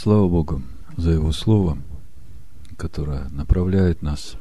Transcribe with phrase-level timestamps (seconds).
[0.00, 0.62] Слава Богу
[0.96, 1.76] за Его Слово,
[2.76, 4.36] которое направляет нас,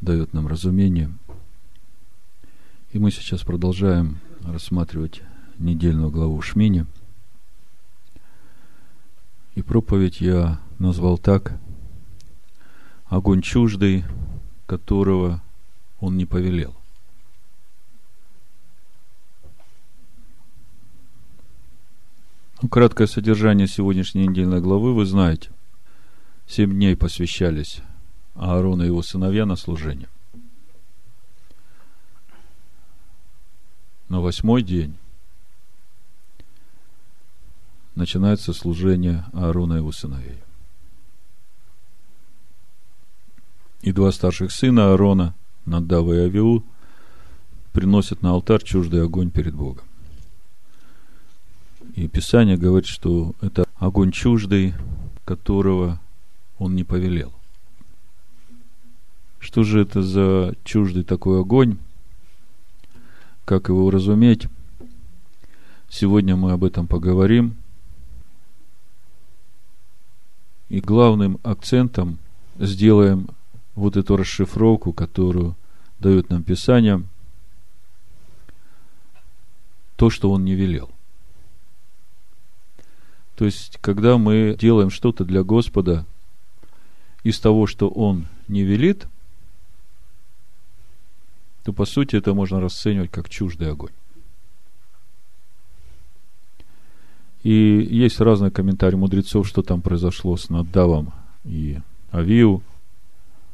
[0.00, 1.10] дает нам разумение.
[2.92, 5.22] И мы сейчас продолжаем рассматривать
[5.58, 6.86] недельную главу Шмини.
[9.56, 11.58] И проповедь я назвал так
[13.06, 14.04] «Огонь чуждый,
[14.66, 15.42] которого
[15.98, 16.70] он не повелел».
[16.70, 16.78] Ну,
[22.66, 25.50] краткое содержание сегодняшней недельной главы вы знаете.
[26.48, 27.82] Семь дней посвящались
[28.34, 30.08] Аарону и его сыновья на служение.
[34.08, 34.96] На восьмой день
[37.94, 40.38] начинается служение Аарона и его сыновей.
[43.82, 45.34] И два старших сына Аарона,
[45.66, 46.64] Надава и Авиу,
[47.72, 49.84] приносят на алтарь чуждый огонь перед Богом.
[51.94, 54.74] И Писание говорит, что это огонь чуждый,
[55.24, 56.00] которого
[56.58, 57.32] он не повелел.
[59.38, 61.78] Что же это за чуждый такой огонь?
[63.44, 64.46] Как его разуметь?
[65.88, 67.56] Сегодня мы об этом поговорим.
[70.68, 72.18] И главным акцентом
[72.58, 73.28] сделаем
[73.74, 75.56] вот эту расшифровку, которую
[75.98, 77.02] дает нам Писание,
[79.96, 80.90] то, что он не велел.
[83.38, 86.04] То есть, когда мы делаем что-то для Господа
[87.22, 89.06] из того, что Он не велит,
[91.62, 93.92] то, по сути, это можно расценивать как чуждый огонь.
[97.44, 101.12] И есть разные комментарии мудрецов, что там произошло с Наддавом
[101.44, 101.78] и
[102.12, 102.64] Авиу.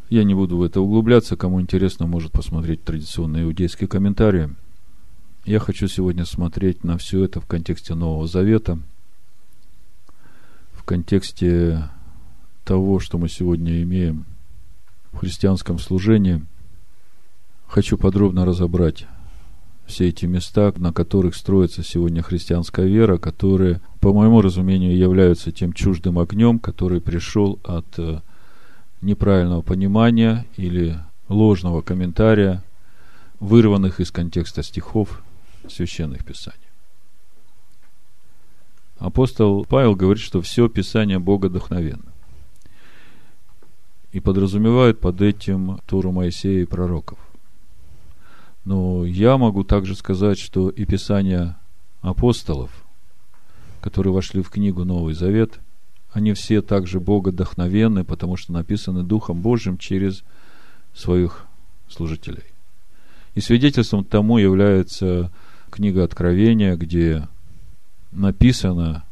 [0.08, 1.36] Я не буду в это углубляться.
[1.36, 4.48] Кому интересно, может посмотреть традиционные иудейские комментарии.
[5.44, 8.78] Я хочу сегодня смотреть на все это в контексте Нового Завета–
[10.84, 11.88] в контексте
[12.62, 14.27] того, что мы сегодня имеем
[15.12, 16.44] в христианском служении,
[17.66, 19.06] хочу подробно разобрать
[19.86, 25.72] все эти места, на которых строится сегодня христианская вера, которые, по моему разумению, являются тем
[25.72, 28.20] чуждым огнем, который пришел от э,
[29.01, 30.98] неправильного понимания или
[31.30, 32.62] ложного комментария,
[33.40, 35.22] вырванных из контекста стихов
[35.66, 36.64] священных писаний.
[38.98, 42.12] Апостол Павел говорит, что все Писание Бога вдохновенно.
[44.12, 47.18] И подразумевает под этим Туру Моисея и пророков.
[48.64, 51.58] Но я могу также сказать, что и Писания
[52.00, 52.70] апостолов,
[53.80, 55.60] которые вошли в книгу Новый Завет,
[56.12, 60.22] они все также Бога вдохновенны, потому что написаны Духом Божьим через
[60.94, 61.44] своих
[61.88, 62.44] служителей.
[63.34, 65.33] И свидетельством тому является
[65.70, 67.28] книга Откровения, где
[68.14, 69.05] написано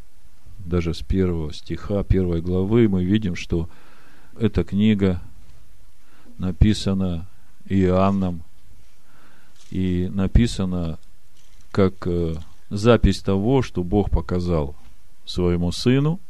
[0.58, 3.68] даже с первого стиха первой главы, мы видим, что
[4.38, 5.20] эта книга
[6.38, 7.26] написана
[7.68, 8.42] Иоанном
[9.70, 10.98] и написана
[11.70, 12.34] как э,
[12.70, 14.76] запись того, что Бог показал
[15.24, 16.20] своему сыну,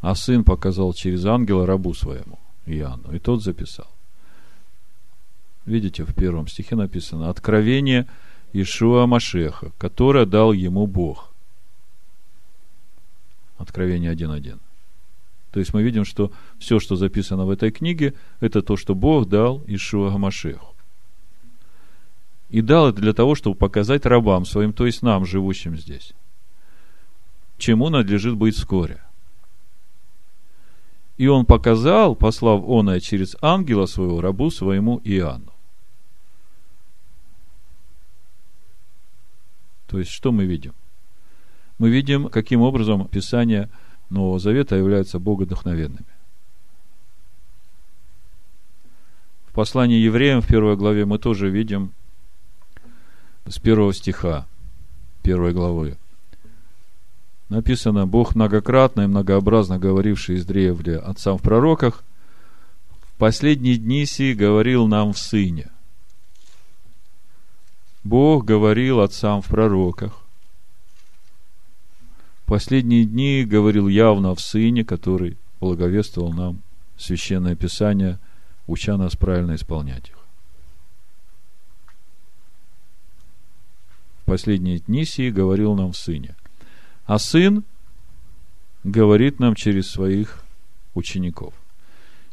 [0.00, 3.88] а сын показал через ангела рабу своему, Иоанну, и тот записал.
[5.64, 8.06] Видите, в первом стихе написано «Откровение
[8.52, 11.27] Ишуа Машеха, которое дал ему Бог».
[13.58, 14.58] Откровение 1.1.
[15.50, 19.28] То есть мы видим, что все, что записано в этой книге, это то, что Бог
[19.28, 20.74] дал Ишуа Гамашеху.
[22.50, 26.12] И дал это для того, чтобы показать рабам своим, то есть нам, живущим здесь,
[27.58, 29.02] чему надлежит быть вскоре.
[31.18, 35.52] И он показал, послав оное через ангела своего рабу своему Иоанну.
[39.88, 40.74] То есть, что мы видим?
[41.78, 43.68] Мы видим, каким образом Писания
[44.10, 46.06] Нового Завета являются богодохновенными.
[49.46, 51.92] В послании евреям в первой главе мы тоже видим
[53.46, 54.46] с первого стиха
[55.22, 55.96] первой главы.
[57.48, 62.04] Написано, Бог многократно и многообразно говоривший из древля отцам в пророках,
[63.00, 65.70] в последние дни си говорил нам в Сыне.
[68.04, 70.12] Бог говорил отцам в пророках,
[72.48, 76.62] последние дни говорил явно в Сыне, который благовествовал нам
[76.96, 78.18] Священное Писание,
[78.66, 80.16] уча нас правильно исполнять их.
[84.22, 86.34] В последние дни сии говорил нам в Сыне.
[87.04, 87.64] А Сын
[88.82, 90.42] говорит нам через своих
[90.94, 91.54] учеников.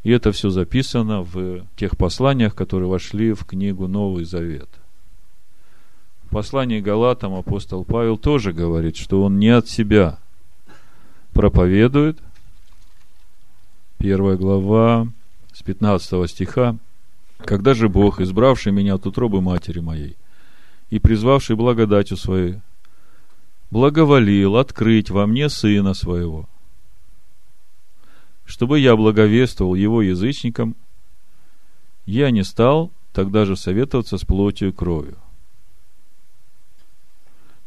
[0.03, 4.69] И это все записано в тех посланиях, которые вошли в книгу Новый Завет–
[6.35, 10.19] послании Галатам апостол Павел тоже говорит, что он не от себя
[11.31, 12.17] проповедует,
[13.99, 15.07] первая глава,
[15.53, 16.75] с 15 стиха.
[17.37, 20.17] «Когда же Бог, избравший меня от утробы матери моей
[20.89, 22.59] и призвавший благодатью своей,
[23.71, 26.49] благоволил открыть во мне Сына Своего,
[28.43, 30.75] чтобы я благовествовал Его язычникам,
[32.05, 35.15] я не стал тогда же советоваться с плотью и кровью.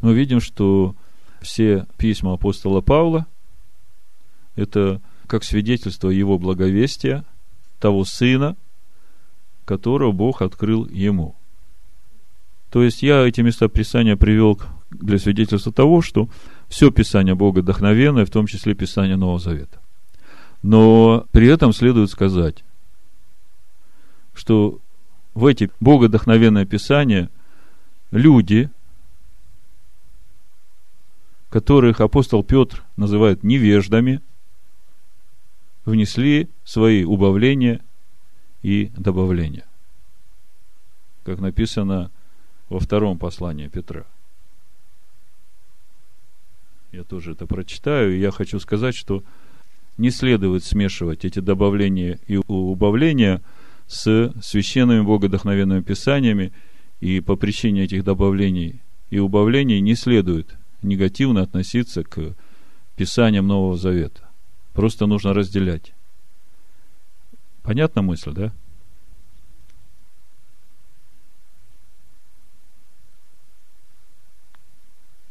[0.01, 0.95] Мы видим, что
[1.41, 3.27] все письма апостола Павла–
[4.57, 7.25] это как свидетельство его благовестия,
[7.79, 8.57] того сына,
[9.65, 11.37] которого Бог открыл ему.
[12.71, 14.61] То есть я эти места Писания привел
[14.91, 16.29] для свидетельства того, что
[16.69, 19.81] все Писание Бога вдохновенное, в том числе Писание Нового Завета.
[20.63, 22.65] Но при этом следует сказать,
[24.35, 24.81] что
[25.35, 27.31] в эти богодохновенное Писание
[28.11, 28.71] люди,
[31.51, 34.21] которых апостол Петр называет невеждами,
[35.85, 37.81] внесли свои убавления
[38.63, 39.65] и добавления.
[41.25, 42.11] Как написано
[42.69, 44.05] во втором послании Петра.
[46.93, 49.23] Я тоже это прочитаю, и я хочу сказать, что
[49.97, 53.43] не следует смешивать эти добавления и убавления
[53.87, 56.53] с священными богодохновенными писаниями,
[57.01, 58.81] и по причине этих добавлений
[59.11, 62.35] и убавлений не следует негативно относиться к
[62.97, 64.29] писаниям Нового Завета.
[64.73, 65.93] Просто нужно разделять.
[67.63, 68.53] Понятна мысль, да?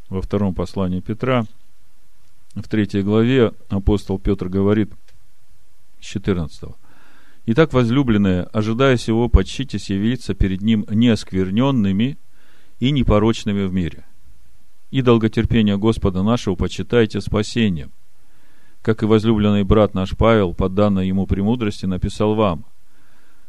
[0.10, 1.46] Во втором послании Петра,
[2.56, 4.92] в третьей главе, апостол Петр говорит,
[6.00, 6.70] с 14
[7.50, 12.18] Итак, возлюбленные, ожидая сего, почтитесь явиться перед ним неоскверненными
[12.80, 14.04] и непорочными в мире.
[14.89, 17.92] И долготерпение Господа нашего почитайте спасением,
[18.81, 22.66] как и возлюбленный брат наш Павел, по данной ему премудрости, написал вам,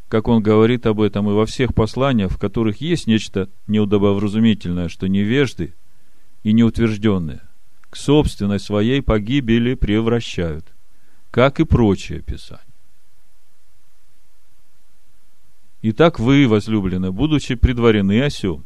[0.08, 5.06] как он говорит об этом и во всех посланиях, в которых есть нечто неудобовразумительное, что
[5.06, 5.74] невежды
[6.42, 7.42] и неутвержденные
[7.90, 10.66] к собственной своей погибели превращают,
[11.30, 12.64] как и прочие писания.
[15.82, 18.64] Итак, вы, возлюбленные, будучи предварены о сем,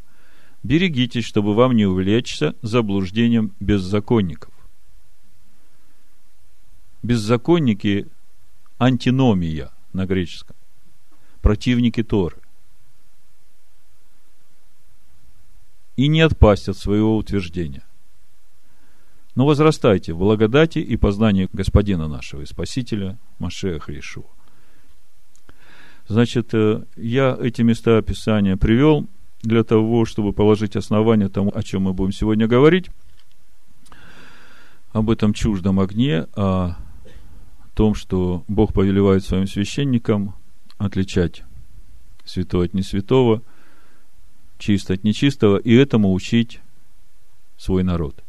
[0.62, 4.52] берегитесь, чтобы вам не увлечься заблуждением беззаконников.
[7.02, 8.06] Беззаконники–
[8.78, 10.56] антиномия на греческом.
[11.40, 12.36] Противники Торы.
[15.96, 17.82] И не отпасть от своего утверждения.
[19.34, 24.26] Но возрастайте в благодати и познании Господина нашего и Спасителя Машея Хришу.
[26.06, 29.08] Значит, э, я эти места Писания привел
[29.42, 32.90] для того, чтобы положить основание тому, о чем мы будем сегодня говорить,
[34.92, 36.76] об этом чуждом огне, о
[37.74, 40.34] том, что Бог повелевает своим священникам
[40.78, 41.42] отличать
[42.24, 43.42] святое от несвятого,
[44.58, 46.60] чисто от нечистого, и этому учить
[47.56, 48.22] свой народ.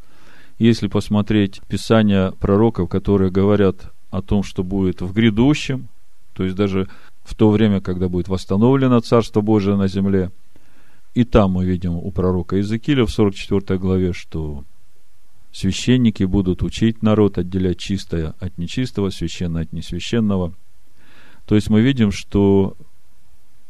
[0.58, 5.90] Если посмотреть Писания пророков, которые говорят о том, что будет в грядущем,
[6.34, 6.88] то есть даже
[7.24, 10.32] в то время, когда будет восстановлено Царство Божие на земле.
[11.14, 14.64] И там мы видим у пророка Иезекииля в 44 главе, что
[15.52, 20.54] священники будут учить народ отделять чистое от нечистого, священное от несвященного.
[21.46, 22.76] То есть мы видим, что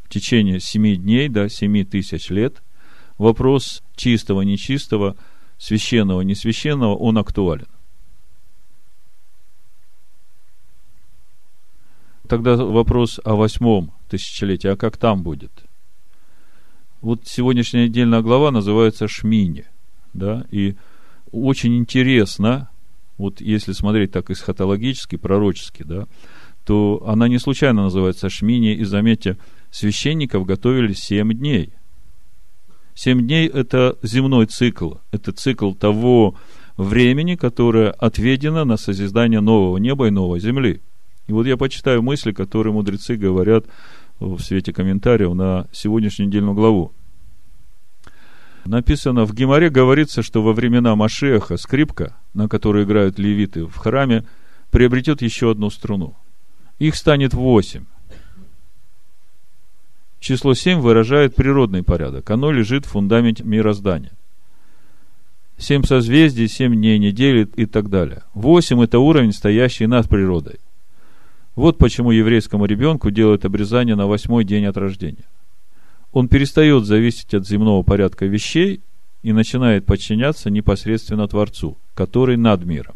[0.03, 2.63] в течение семи дней, да, семи тысяч лет,
[3.18, 5.18] вопрос чистого, нечистого,
[5.58, 7.68] священного, несвященного, он актуален.
[12.29, 15.51] Тогда вопрос о восьмом тысячелетии, а как там будет?
[17.03, 19.65] Вот сегодняшняя недельная глава называется Шмини,
[20.13, 20.75] да, и
[21.33, 22.69] очень интересно,
[23.17, 26.07] вот если смотреть так эсхатологически, пророчески, да,
[26.65, 29.38] то она не случайно называется Шмини, и заметьте,
[29.69, 31.74] священников готовили семь дней.
[32.95, 36.36] Семь дней– это земной цикл, это цикл того
[36.77, 40.79] времени, которое отведено на созидание нового неба и новой земли–
[41.27, 43.65] и вот я почитаю мысли, которые мудрецы говорят
[44.24, 46.94] в свете комментариев на сегодняшнюю недельную главу.
[48.65, 54.24] Написано в Геморе, говорится, что во времена Машеха скрипка, на которой играют левиты в храме,
[54.72, 56.15] приобретет еще одну струну.
[56.80, 57.86] Их станет восемь.
[60.20, 62.30] Число семь выражает природный порядок.
[62.30, 64.13] Оно лежит в фундаменте мироздания.
[65.58, 68.24] Семь созвездий, семь дней недели и так далее.
[68.34, 70.60] Восемь– это уровень, стоящий над природой–
[71.55, 75.25] вот почему еврейскому ребенку делают обрезание на восьмой день от рождения.
[76.12, 78.81] Он перестает зависеть от земного порядка вещей
[79.22, 82.95] и начинает подчиняться непосредственно Творцу, который над миром.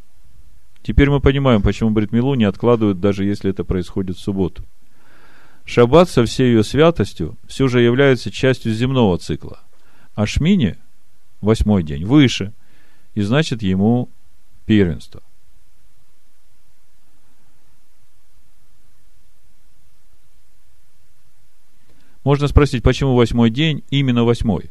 [0.82, 4.64] Теперь мы понимаем, почему бритмилу не откладывают, даже если это происходит в субботу.
[5.66, 9.60] Шаббат со всей ее святостью все же является частью земного цикла.
[10.16, 10.78] А Шмини,
[11.42, 12.54] восьмой день, выше,
[13.16, 14.10] и значит ему
[14.66, 15.22] первенство.
[22.28, 24.70] Можно спросить, почему восьмой день именно восьмой?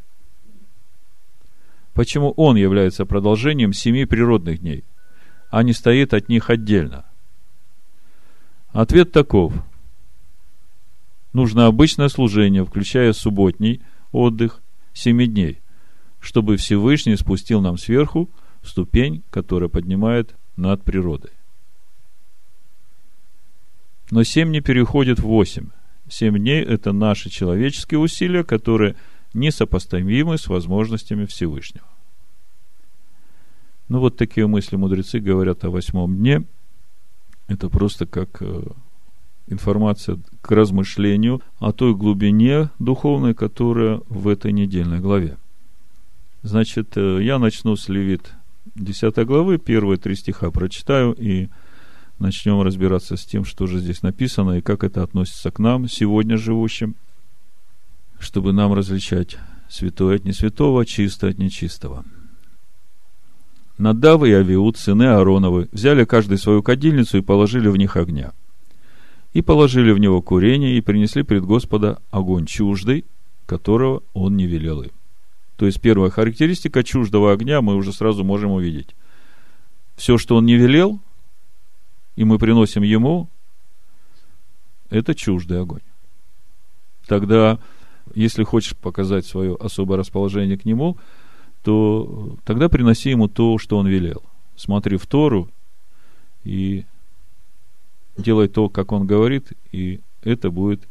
[1.94, 4.84] Почему он является продолжением семи природных дней,
[5.48, 7.06] а не стоит от них отдельно?
[8.72, 9.54] Ответ таков.
[11.32, 13.80] Нужно обычное служение, включая субботний
[14.12, 14.60] отдых,
[14.92, 15.62] семи дней,
[16.20, 18.28] чтобы Всевышний спустил нам сверху
[18.62, 21.30] ступень, которая поднимает над природой.
[24.10, 25.68] Но семь не переходит в восемь.
[26.08, 28.96] Семь дней– это наши человеческие усилия, которые
[29.34, 31.86] несопоставимы с возможностями Всевышнего.
[33.88, 36.44] Ну, вот такие мысли мудрецы говорят о восьмом дне.
[37.48, 38.62] Это просто как э,
[39.46, 45.36] информация к размышлению о той глубине духовной, которая в этой недельной главе.
[46.42, 48.32] Значит, э, я начну с Левит
[48.74, 51.48] 10 главы, первые три стиха прочитаю и
[52.18, 56.36] начнем разбираться с тем, что же здесь написано и как это относится к нам, сегодня
[56.36, 56.96] живущим,
[58.18, 59.36] чтобы нам различать
[59.68, 62.04] святое от несвятого, чистое от нечистого.
[63.78, 68.32] Надав и Авиуд, сыны Аароновы, взяли каждый свою кадильницу и положили в них огня.
[69.34, 73.04] И положили в него курение, и принесли пред Господа огонь чуждый,
[73.44, 74.92] которого он не велел им.
[75.56, 78.94] То есть первая характеристика чуждого огня мы уже сразу можем увидеть.
[79.96, 81.00] Все, что он не велел,
[82.16, 83.28] и мы приносим ему,
[84.90, 85.82] это чуждый огонь.
[87.06, 87.60] Тогда,
[88.14, 90.96] если хочешь показать свое особое расположение к нему,
[91.62, 94.22] то тогда приноси ему то, что он велел.
[94.56, 95.48] Смотри в Тору
[96.44, 96.84] и
[98.16, 100.88] делай то, как он говорит, и это будет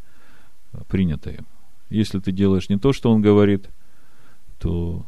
[0.88, 1.46] принято им.
[1.90, 3.70] Если ты делаешь не то, что он говорит,
[4.60, 5.06] то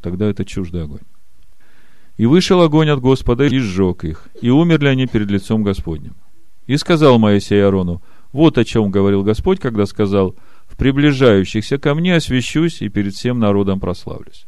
[0.00, 1.00] тогда это чуждый огонь.
[2.20, 6.14] И вышел огонь от Господа и сжег их, и умерли они перед лицом Господним.
[6.66, 10.36] И сказал Моисей Аарону, вот о чем говорил Господь, когда сказал,
[10.66, 14.44] в приближающихся ко мне освящусь и перед всем народом прославлюсь.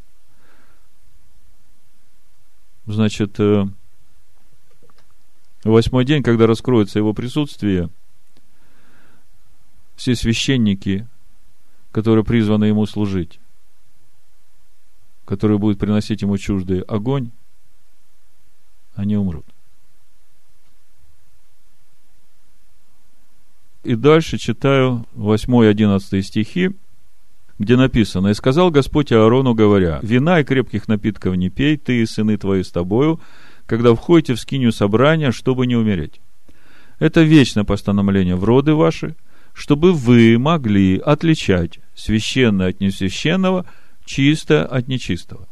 [2.84, 3.64] Значит, э,
[5.64, 7.88] восьмой день, когда раскроется его присутствие,
[9.96, 11.08] все священники,
[11.90, 13.40] которые призваны ему служить,
[15.24, 17.30] которые будут приносить ему чуждый огонь,
[19.02, 19.44] они умрут.
[23.84, 26.70] И дальше читаю 8 и 11 стихи,
[27.58, 32.06] где написано, «И сказал Господь Аарону, говоря, вина и крепких напитков не пей, ты и
[32.06, 33.20] сыны твои с тобою,
[33.66, 36.20] когда входите в скинию собрания, чтобы не умереть.
[36.98, 39.16] Это вечное постановление в роды ваши,
[39.52, 43.66] чтобы вы могли отличать священное от несвященного,
[44.04, 45.48] чистое от нечистого,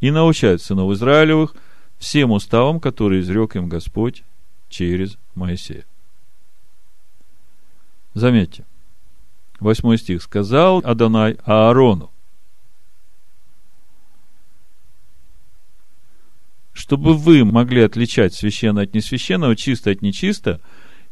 [0.00, 1.54] и научать сынов Израилевых–
[1.98, 4.22] всем уставам, которые изрек им Господь
[4.68, 5.84] через Моисея.
[8.14, 8.64] Заметьте,
[9.60, 10.22] восьмой стих.
[10.22, 12.10] Сказал Адонай Аарону,
[16.72, 20.60] чтобы вы могли отличать священное от несвященного, чисто от нечисто,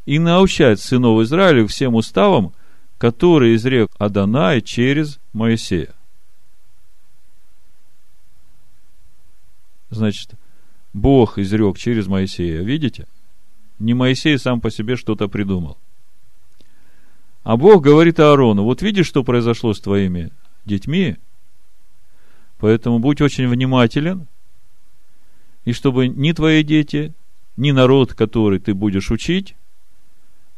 [0.04, 2.54] и научать сынов Израиля всем уставам,
[2.98, 5.92] которые изрек Адонай через Моисея.
[9.90, 10.32] Значит,
[10.96, 12.62] Бог изрек через Моисея.
[12.62, 13.06] Видите?
[13.78, 15.76] Не Моисей сам по себе что-то придумал.
[17.44, 20.32] А Бог говорит Аарону, вот видишь, что произошло с твоими
[20.64, 21.16] детьми?
[22.58, 24.26] Поэтому будь очень внимателен,
[25.66, 27.12] и чтобы ни твои дети,
[27.58, 29.54] ни народ, который ты будешь учить,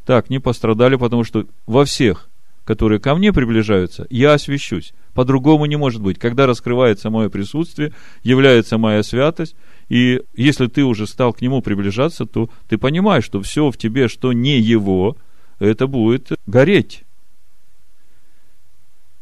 [0.05, 2.29] так не пострадали, потому что во всех,
[2.63, 4.93] которые ко мне приближаются, я освящусь.
[5.13, 6.17] По-другому не может быть.
[6.17, 7.91] Когда раскрывается мое присутствие,
[8.23, 9.55] является моя святость,
[9.89, 14.07] и если ты уже стал к нему приближаться, то ты понимаешь, что все в тебе,
[14.07, 15.17] что не его,
[15.57, 17.03] это будет гореть.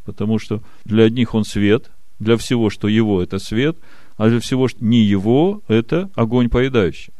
[0.03, 3.77] Потому что для одних он свет, для всего, что его, это свет,
[4.17, 7.13] а для всего, что не его, это огонь поедающий.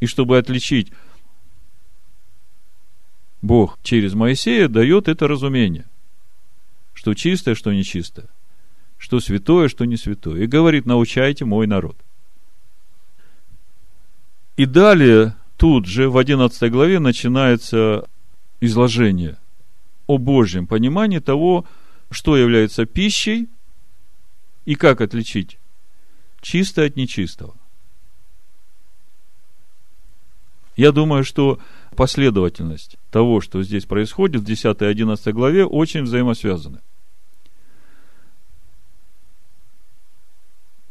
[0.00, 0.90] И чтобы отличить
[3.40, 5.86] Бог через Моисея дает это разумение,
[6.92, 8.28] что чистое, что нечистое
[9.04, 10.44] что святое, что не святое.
[10.44, 11.94] И говорит, научайте мой народ.
[14.56, 18.08] И далее, тут же, в 11 главе, начинается
[18.62, 19.36] изложение
[20.06, 21.66] о Божьем понимании того,
[22.10, 23.50] что является пищей
[24.64, 25.58] и как отличить
[26.40, 27.54] чистое от нечистого.
[30.76, 31.58] Я думаю, что
[31.94, 36.80] последовательность того, что здесь происходит в 10 и 11 главе, очень взаимосвязаны.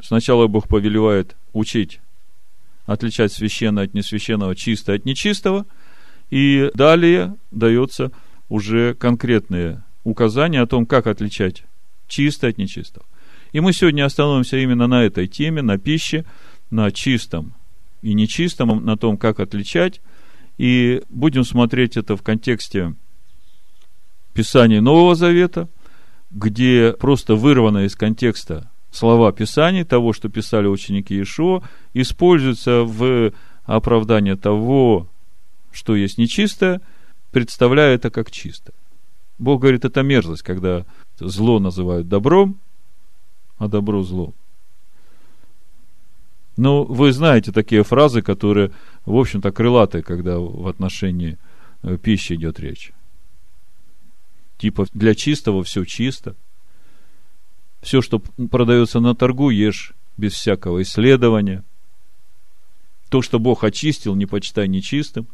[0.03, 2.01] Сначала Бог повелевает учить,
[2.85, 5.65] отличать священное от несвященного, чистое от нечистого,
[6.29, 8.11] и далее дается
[8.49, 11.63] уже конкретные указания о том, как отличать
[12.07, 13.05] чистое от нечистого.
[13.53, 16.25] И мы сегодня остановимся именно на этой теме, на пище,
[16.69, 17.53] на чистом
[18.01, 20.01] и нечистом, на том, как отличать.
[20.57, 22.93] И будем смотреть это в контексте
[24.33, 25.69] Писания Нового Завета,
[26.29, 31.61] где просто вырвано из контекста слова Писаний, того, что писали ученики Ишуа,
[31.93, 33.31] используются в
[33.65, 35.07] оправдание того,
[35.71, 36.81] что есть нечистое,
[37.31, 38.73] представляя это как чисто.
[39.39, 40.85] Бог говорит, это мерзость, когда
[41.19, 42.59] зло называют добром,
[43.57, 44.33] а добро злом.
[46.55, 48.71] Ну, вы знаете такие фразы, которые,
[49.05, 51.39] в общем-то, крылатые, когда в отношении
[51.81, 52.91] э, пищи идет речь.
[54.59, 56.35] Типа, для чистого все чисто.
[57.83, 61.63] Все, что продается на торгу, ешь без всякого исследования.
[63.09, 65.27] То, что Бог очистил, не почитай нечистым.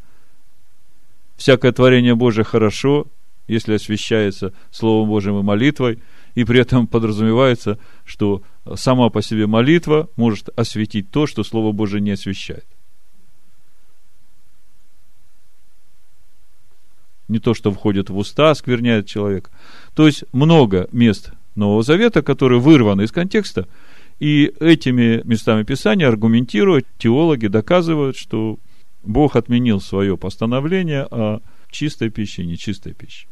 [1.37, 3.07] Всякое творение Божие хорошо,
[3.47, 5.99] если освящается Словом Божьим и молитвой–
[6.35, 8.43] и при этом подразумевается, что
[8.75, 12.65] сама по себе молитва может осветить то, что Слово Божие не освещает.
[17.27, 19.51] Не то, что входит в уста, оскверняет человека.
[19.93, 23.67] То есть много мест Нового Завета, которые вырваны из контекста,
[24.19, 28.57] и этими местами Писания аргументируют, теологи доказывают, что
[29.03, 31.39] Бог отменил свое постановление о
[31.71, 33.27] чистой пище и нечистой пище.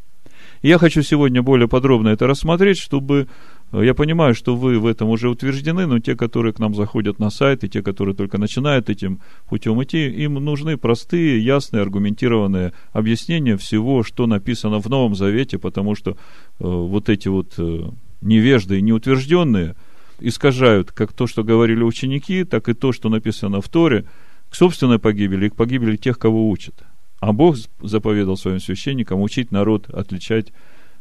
[0.61, 3.27] Я хочу сегодня более подробно это рассмотреть, чтобы
[3.71, 7.19] э, я понимаю, что вы в этом уже утверждены, но те, которые к нам заходят
[7.19, 9.19] на сайт, и те, которые только начинают этим
[9.49, 15.95] путем идти, им нужны простые, ясные, аргументированные объяснения всего, что написано в Новом Завете, потому
[15.95, 16.15] что э,
[16.59, 17.89] вот эти вот э,
[18.21, 19.75] невежды и неутвержденные
[20.19, 24.05] искажают как то, что говорили ученики, так и то, что написано в Торе,
[24.49, 26.83] к собственной погибели и к погибели тех, кого учат.
[27.19, 30.53] А Бог заповедал своим священникам учить народ отличать,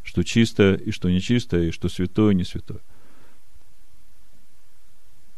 [0.03, 2.81] что чистое и что нечистое, и что святое и не святое.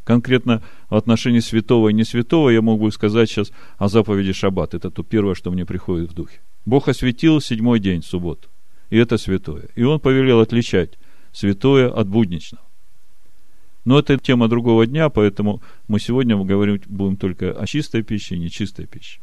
[0.04, 4.72] Конкретно в отношении святого и не святого я могу сказать сейчас о заповеди Шаббат.
[4.72, 6.40] Это то первое, что мне приходит в духе.
[6.64, 8.48] Бог осветил седьмой день, субботу.
[8.88, 9.68] И это святое.
[9.74, 10.98] И Он повелел отличать
[11.32, 12.64] святое от будничного.
[13.84, 18.38] Но это тема другого дня, поэтому мы сегодня говорить будем только о чистой пище и
[18.38, 19.20] нечистой пище.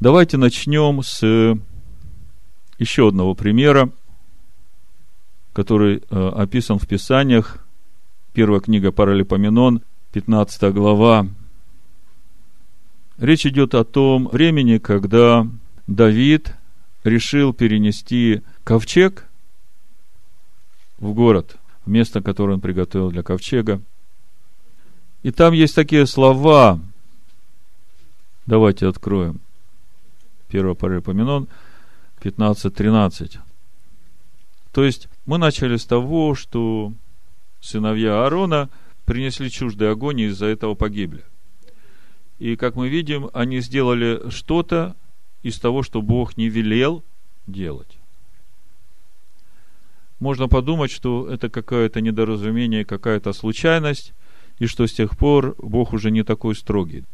[0.00, 1.56] Давайте начнем с
[2.78, 3.92] еще одного примера,
[5.52, 7.64] который э, описан в Писаниях.
[8.32, 9.82] Первая книга Паралипоменон,
[10.12, 11.28] 15 глава.
[13.18, 15.46] Речь идет о том времени, когда
[15.86, 16.56] Давид
[17.04, 19.29] решил перенести ковчег
[21.00, 23.80] в город, в место, которое он приготовил для ковчега.
[25.22, 26.80] И там есть такие слова.
[28.46, 29.40] Давайте откроем.
[30.50, 31.48] 1 Паралипоменон
[32.22, 33.38] 15.13.
[34.72, 36.92] То есть, мы начали с того, что
[37.60, 38.68] сыновья Аарона
[39.04, 41.24] принесли чуждый огонь и из-за этого погибли.
[42.38, 44.96] И, как мы видим, они сделали что-то
[45.42, 47.04] из того, что Бог не велел
[47.46, 47.99] делать.
[50.20, 54.12] Можно подумать, что это какое-то недоразумение, какая-то случайность,
[54.58, 57.04] и что с тех пор Бог уже не такой строгий.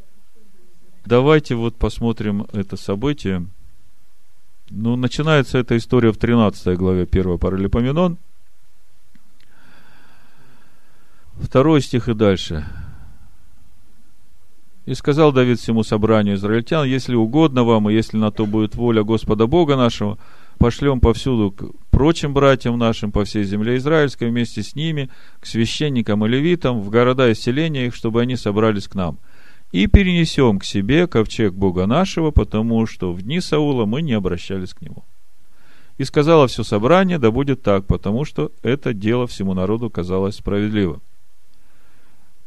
[1.05, 3.47] Давайте вот посмотрим это событие.
[4.71, 8.19] Ну, начинается эта история в 13 главе 1 Паралипоменон.
[11.35, 12.67] Второй стих и дальше.
[14.85, 19.05] И сказал Давид всему собранию израильтян, если угодно вам, и если на то будет воля
[19.05, 20.19] Господа Бога нашего,
[20.59, 21.55] пошлем повсюду
[21.97, 25.09] прочим братьям нашим по всей земле израильской вместе с ними,
[25.41, 29.19] к священникам и левитам, в города и селения их, чтобы они собрались к нам–
[29.73, 34.75] и перенесем к себе ковчег Бога нашего, потому что в дни Саула мы не обращались
[34.75, 35.05] к нему.
[35.99, 41.03] И сказала все собрание, да будет так, потому что это дело всему народу казалось справедливым.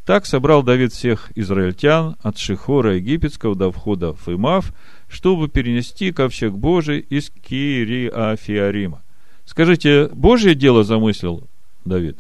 [0.05, 4.73] Так собрал Давид всех израильтян от Шихора египетского до входа в Имав,
[5.07, 9.03] чтобы перенести ковчег Божий из Кириафиарима.
[9.49, 11.47] Скажите, Божье дело замыслил
[11.83, 12.19] Давид?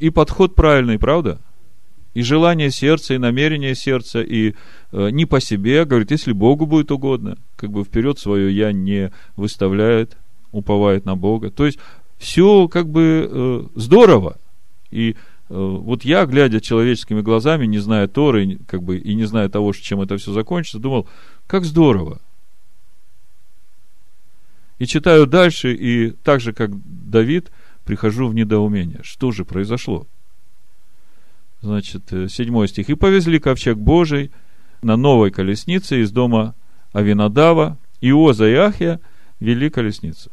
[0.00, 1.38] И подход правильный, правда?
[2.14, 4.54] и желание сердца, и намерение сердца, и
[4.92, 9.12] э, не по себе, говорит, если Богу будет угодно, как бы вперед свое я не
[9.36, 10.16] выставляет,
[10.52, 11.50] уповает на Бога.
[11.50, 11.78] То есть,
[12.16, 14.38] все как бы э, здорово.
[14.92, 15.16] И
[15.50, 20.00] вот я, глядя человеческими глазами, не зная Торы, как бы, и не зная того, чем
[20.00, 21.06] это все закончится, думал,
[21.46, 22.20] как здорово.
[24.78, 27.50] И читаю дальше, и так же, как Давид,
[27.84, 29.00] прихожу в недоумение.
[29.02, 30.06] Что же произошло?
[31.60, 32.90] Значит, э, седьмой стих.
[32.90, 34.30] «И повезли ковчег Божий
[34.82, 36.54] на новой колеснице из дома
[36.92, 39.00] Авинадава, и Оза и Ахия
[39.40, 40.30] вели колесницу.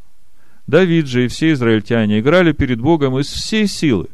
[0.67, 4.09] Давид же и все израильтяне играли перед Богом из всей силы,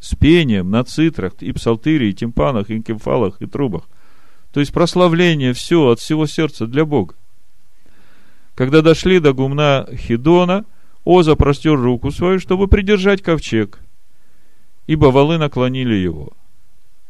[0.00, 3.88] с пением на цитрах и псалтыре, и тимпанах, и кемфалах, и трубах.
[4.52, 7.14] То есть прославление все от всего сердца для Бога.
[8.58, 10.64] Когда дошли до гумна Хидона,
[11.04, 13.78] Оза простер руку свою, чтобы придержать ковчег,
[14.88, 16.32] ибо валы наклонили его.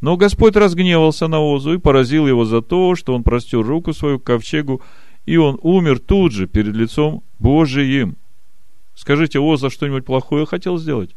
[0.02, 4.20] Но Господь разгневался на Озу и поразил его за то, что он простер руку свою
[4.20, 4.82] к ковчегу,
[5.24, 8.18] и он умер тут же перед лицом Божиим.
[8.94, 11.16] Скажите, Оза что-нибудь плохое хотел сделать?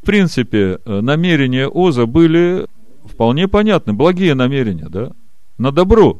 [0.00, 2.66] В принципе, э, намерения Оза были
[3.04, 5.12] вполне понятны, благие намерения, да,
[5.58, 6.18] на добро.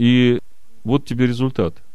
[0.00, 0.40] И
[0.84, 1.74] вот тебе результат–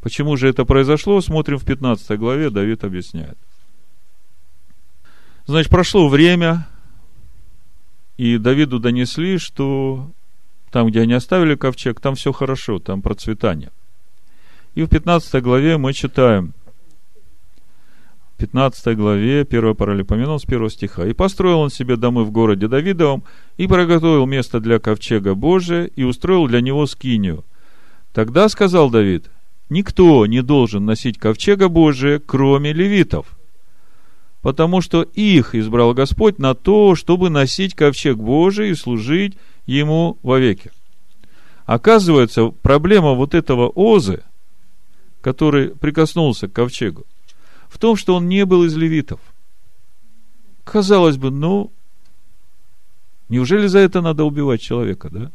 [0.00, 3.36] Почему же это произошло, смотрим в 15 главе, Давид объясняет.
[5.46, 6.68] Значит, прошло время,
[8.16, 10.10] и Давиду донесли, что
[10.70, 13.70] там, где они оставили ковчег, там все хорошо, там процветание.
[14.74, 16.52] И в 15 главе мы читаем,
[18.38, 21.06] 15 главе, 1 паралипоменон с 1 стиха.
[21.06, 23.24] «И построил он себе домы в городе Давидовом,
[23.56, 27.44] и приготовил место для ковчега Божия, и устроил для него скинию.
[28.12, 29.30] Тогда сказал Давид,
[29.68, 33.26] никто не должен носить ковчега Божия, кроме левитов,
[34.40, 40.70] потому что их избрал Господь на то, чтобы носить ковчег Божий и служить ему вовеки.
[41.66, 44.22] Оказывается, проблема вот этого Озы,
[45.20, 47.04] который прикоснулся к ковчегу,
[47.68, 49.20] в том, что он не был из левитов.
[50.64, 51.72] Казалось бы, ну,
[53.28, 55.32] неужели за это надо убивать человека, да?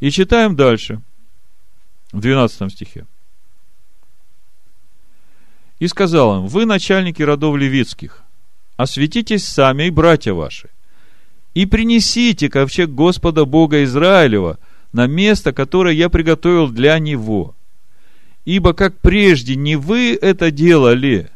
[0.00, 1.02] И читаем дальше,
[2.12, 3.06] в 12 стихе.
[5.78, 8.22] И сказал им, вы начальники родов левитских,
[8.76, 10.70] осветитесь сами и братья ваши,
[11.54, 14.58] и принесите ковчег Господа Бога Израилева
[14.92, 17.54] на место, которое я приготовил для него.
[18.44, 21.30] Ибо как прежде не вы это делали,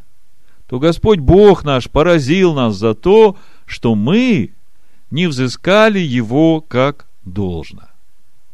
[0.66, 3.36] то Господь Бог наш поразил нас за то,
[3.66, 4.52] что мы
[5.10, 7.88] не взыскали его как должно.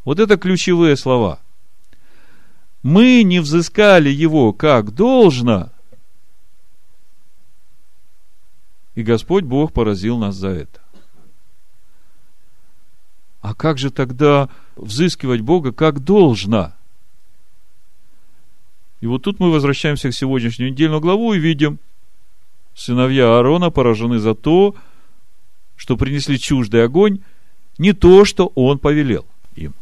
[0.04, 1.40] Вот это ключевые слова.
[2.82, 5.70] Мы не взыскали его как должно,
[8.94, 10.80] и Господь Бог поразил нас за это.
[13.40, 16.74] А как же тогда взыскивать Бога как должно?
[19.00, 21.78] И вот тут мы возвращаемся к сегодняшнюю недельную главу и видим,
[22.74, 24.74] сыновья Аарона поражены за то,
[25.76, 27.20] что принесли чуждый огонь,
[27.78, 29.74] не то, что он повелел им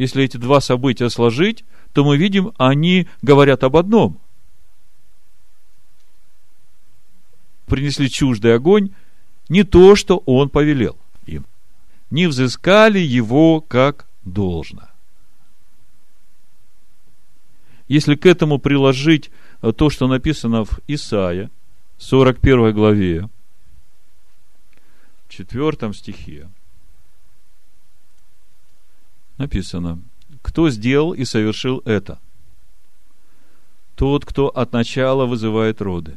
[0.00, 4.18] если эти два события сложить, то мы видим, они говорят об одном.
[7.66, 8.94] Принесли чуждый огонь,
[9.50, 10.96] не то, что он повелел
[11.26, 11.44] им.
[12.10, 14.88] Не взыскали его как должно.
[17.90, 19.32] Если к этому приложить
[19.76, 21.50] то, что написано в Исаия,
[21.98, 23.28] 41 главе,
[25.28, 26.48] 4 стихе,
[29.38, 30.00] написано,
[30.40, 32.20] кто сделал и совершил это?
[33.96, 36.16] Тот, кто от начала вызывает роды.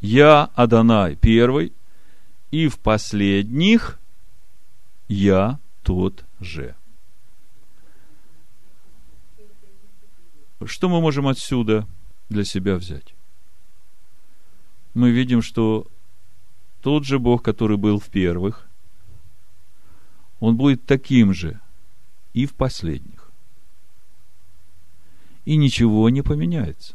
[0.00, 1.72] Я Адонай первый,
[2.52, 3.98] и в последних
[5.08, 6.76] я тот же.
[10.66, 11.86] Что мы можем отсюда
[12.28, 13.14] для себя взять?
[14.94, 15.86] Мы видим, что
[16.82, 18.68] тот же Бог, который был в первых,
[20.40, 21.60] он будет таким же
[22.32, 23.30] и в последних.
[25.44, 26.94] И ничего не поменяется.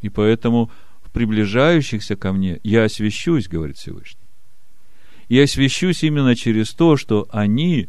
[0.00, 0.70] И поэтому
[1.02, 4.20] в приближающихся ко мне я освящусь, говорит Всевышний.
[5.28, 7.88] И освящусь именно через то, что они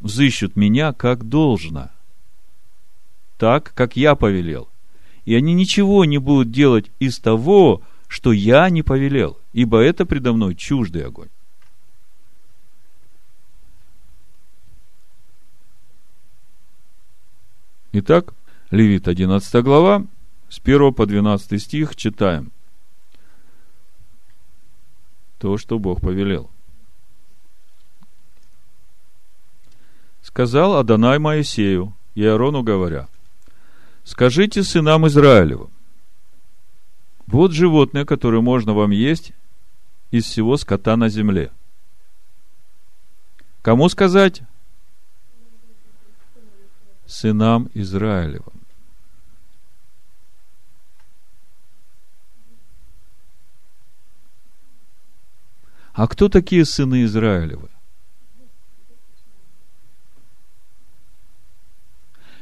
[0.00, 1.90] взыщут меня как должно,
[3.38, 4.68] так, как я повелел.
[5.24, 10.32] И они ничего не будут делать из того, что я не повелел, ибо это предо
[10.32, 11.28] мной чуждый огонь.
[17.92, 18.34] Итак,
[18.70, 20.06] Левит 11 глава,
[20.48, 22.52] с 1 по 12 стих читаем.
[25.38, 26.50] То, что Бог повелел.
[30.22, 33.08] Сказал Адонай Моисею и Аарону говоря,
[34.04, 35.70] скажите сынам Израилевым,
[37.26, 39.32] вот животное, которое можно вам есть
[40.10, 41.50] из всего скота на земле.
[43.62, 44.42] Кому сказать?
[47.06, 48.60] Сынам Израилевым.
[55.92, 57.69] А кто такие сыны Израилевы?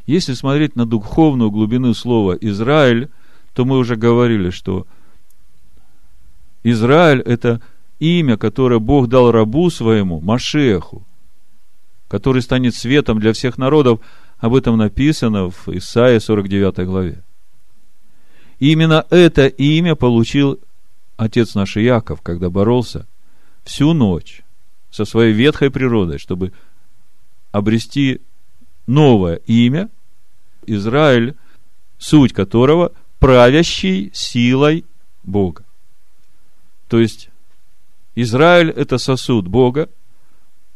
[0.08, 3.10] Если смотреть на духовную глубину слова Израиль,
[3.52, 4.86] то мы уже говорили, что
[6.64, 7.60] Израиль– это
[7.98, 11.04] имя, которое Бог дал рабу своему, Машеху,
[12.08, 14.00] который станет светом для всех народов.
[14.38, 17.22] Об этом написано в Исаии 49 главе.
[18.60, 20.58] И именно это имя получил
[21.18, 23.06] отец наш Яков, когда боролся
[23.62, 24.40] всю ночь
[24.90, 26.54] со своей ветхой природой, чтобы
[27.52, 28.22] обрести
[28.86, 29.90] новое имя,
[30.68, 31.36] Израиль,
[31.98, 34.84] суть которого правящий силой
[35.22, 35.64] Бога.
[36.88, 37.30] То есть,
[38.14, 39.88] Израиль– это сосуд Бога,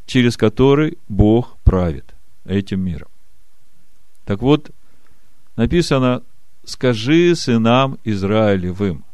[0.07, 3.09] через который Бог правит этим миром.
[4.25, 4.71] Так вот,
[5.57, 6.23] написано,
[6.65, 9.05] скажи сынам Израилевым.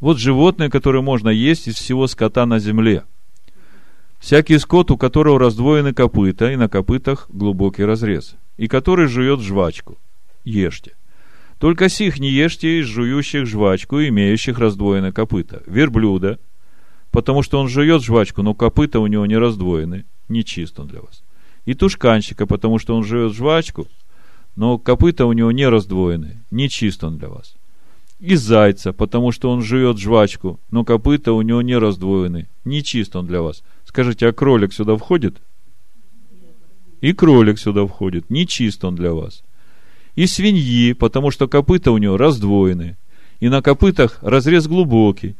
[0.00, 3.04] Вот животное, которое можно есть из всего скота на земле.
[4.18, 9.98] Всякий скот, у которого раздвоены копыта, и на копытах глубокий разрез, и который жует жвачку.
[10.44, 10.94] Ешьте.
[11.58, 15.62] Только сих не ешьте из жующих жвачку, имеющих раздвоенные копыта.
[15.66, 16.38] Верблюда,
[17.10, 21.00] потому что он жует жвачку, но копыта у него не раздвоены, не чист он для
[21.00, 21.22] вас.
[21.64, 23.86] И тушканчика, потому что он жует жвачку,
[24.56, 27.54] но копыта у него не раздвоены, не чист он для вас.
[28.18, 33.14] И зайца, потому что он жует жвачку, но копыта у него не раздвоены, не чист
[33.14, 33.62] он для вас.
[33.88, 35.40] Скажите, а кролик сюда входит?
[37.00, 39.42] И кролик сюда входит, не чист он для вас
[40.18, 42.96] и свиньи, потому что копыта у него раздвоены,
[43.38, 45.36] и на копытах разрез глубокий,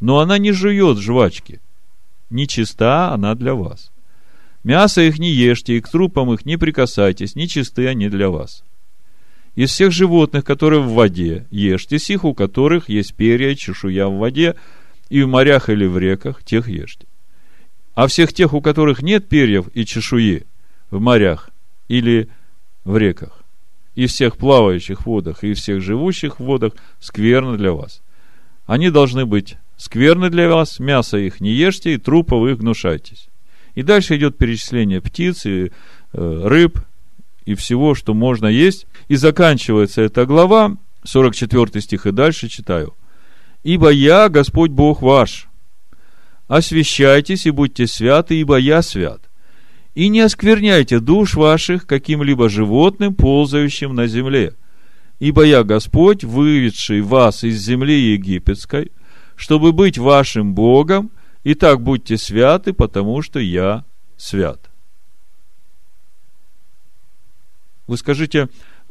[0.00, 1.60] но она не жует жвачки.
[2.30, 3.92] Нечиста она для вас.
[4.64, 8.64] Мясо их не ешьте, и к трупам их не прикасайтесь, нечисты они для вас.
[9.54, 14.54] Из всех животных, которые в воде, ешьте сих, у которых есть перья чешуя в воде,
[15.10, 17.06] и в морях или в реках, тех ешьте.
[17.94, 20.44] А всех тех, у которых нет перьев и чешуи
[20.90, 21.50] в морях
[21.88, 22.28] или
[22.84, 23.42] в реках,
[23.94, 28.02] и всех плавающих водах, и всех живущих в водах скверны для вас.
[28.66, 33.28] Они должны быть скверны для вас, мясо их не ешьте, и трупов их гнушайтесь.
[33.74, 35.70] И дальше идет перечисление птиц и
[36.12, 36.78] э, рыб,
[37.44, 38.86] и всего, что можно есть.
[39.08, 42.94] И заканчивается эта глава, 44 стих и дальше читаю.
[43.64, 45.48] «Ибо я, Господь Бог ваш,
[46.56, 49.22] освящайтесь и будьте святы, ибо я свят
[49.94, 54.54] и не оскверняйте душ ваших каким-либо животным, ползающим на земле.
[55.18, 58.90] Ибо я Господь, выведший вас из земли египетской,
[59.36, 61.10] чтобы быть вашим Богом,
[61.44, 63.84] и так будьте святы, потому что я
[64.16, 64.70] свят.
[67.86, 68.48] Вы скажите,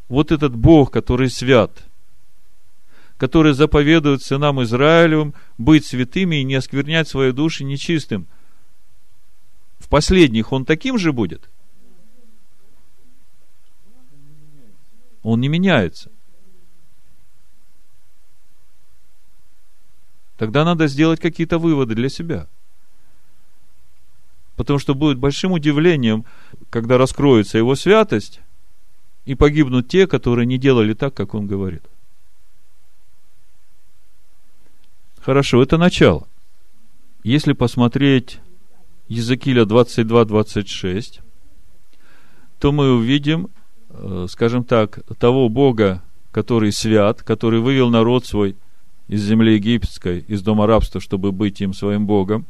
[0.09, 1.71] вот этот Бог, который свят,
[3.21, 8.27] который заповедует сынам Израилевым быть святыми и не осквернять свои души нечистым–
[9.81, 11.49] в последних он таким же будет?
[15.23, 16.11] Он не меняется.
[20.37, 22.47] Тогда надо сделать какие-то выводы для себя.
[24.55, 26.25] Потому что будет большим удивлением,
[26.69, 28.39] когда раскроется его святость,
[29.25, 31.83] и погибнут те, которые не делали так, как он говорит.
[35.21, 36.27] Хорошо, это начало.
[37.23, 38.39] Если посмотреть
[39.07, 41.19] Езекииля 22-26,
[42.59, 43.49] то мы увидим,
[43.89, 48.55] э, скажем так, того Бога, который свят, который вывел народ свой
[49.07, 52.47] из земли египетской, из дома рабства, чтобы быть им своим Богом,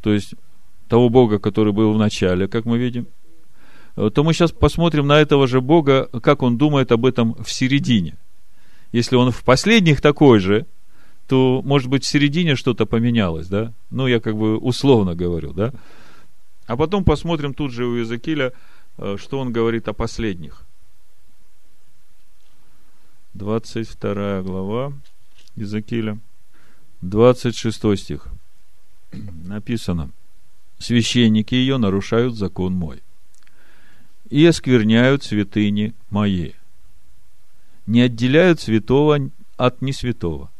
[0.00, 0.34] то есть
[0.88, 3.08] того Бога, который был в начале, как мы видим,
[3.96, 7.52] э, то мы сейчас посмотрим на этого же Бога, как он думает об этом в
[7.52, 8.16] середине.
[8.90, 10.66] Если он в последних такой же,
[11.30, 13.72] то, может быть, в середине что-то поменялось, да?
[13.90, 15.72] Ну, я как бы условно говорю, да?
[16.66, 18.52] А потом посмотрим тут же у Иезекииля,
[18.98, 20.66] э, что он говорит о последних.
[23.34, 24.92] 22 глава
[25.54, 26.18] Иезекииля,
[27.00, 28.26] 26 стих.
[29.12, 30.10] Написано,
[30.80, 33.04] священники ее нарушают закон мой
[34.30, 36.54] и оскверняют святыни мои,
[37.86, 40.50] не отделяют святого от несвятого,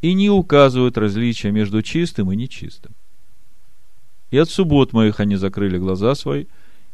[0.00, 2.92] и не указывают различия между чистым и нечистым.
[4.30, 6.46] и от суббот моих они закрыли глаза свои,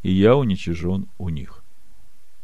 [0.02, 1.62] и я уничижен у них.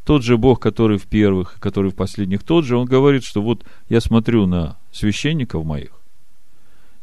[0.05, 3.65] Тот же Бог, который в первых, который в последних, тот же, он говорит, что вот
[3.89, 5.93] я смотрю на священников моих,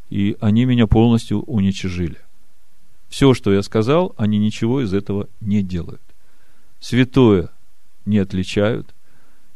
[0.10, 2.17] и они меня полностью уничижили.
[3.08, 6.02] Все, что я сказал, они ничего из этого не делают.
[6.80, 7.50] Святое
[8.06, 8.93] не отличают,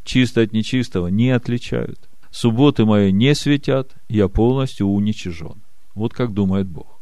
[0.03, 2.09] чисто от нечистого не отличают.
[2.33, 5.61] Субботы мои не светят, я полностью уничижен.
[5.93, 6.99] Вот как думает Бог.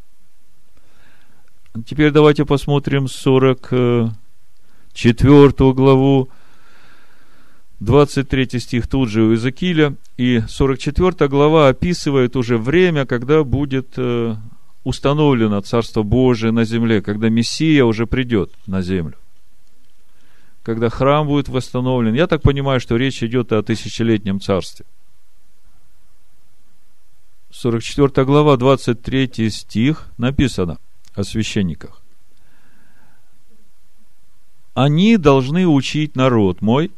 [1.85, 4.13] Теперь давайте посмотрим 44
[5.73, 6.29] главу,
[7.79, 14.35] 23 стих тут же у Иезекииля, и 44 глава описывает уже время, когда будет э,
[14.83, 19.15] установлено Царство Божие на земле, когда Мессия уже придет на землю.
[20.63, 22.15] Когда храм будет восстановлен.
[22.15, 24.85] Я так понимаю, что речь идет о тысячелетнем царстве.
[27.51, 30.77] 44 глава, 23 стих написано
[31.13, 32.01] о священниках.
[34.73, 36.91] Они должны учить народ мой,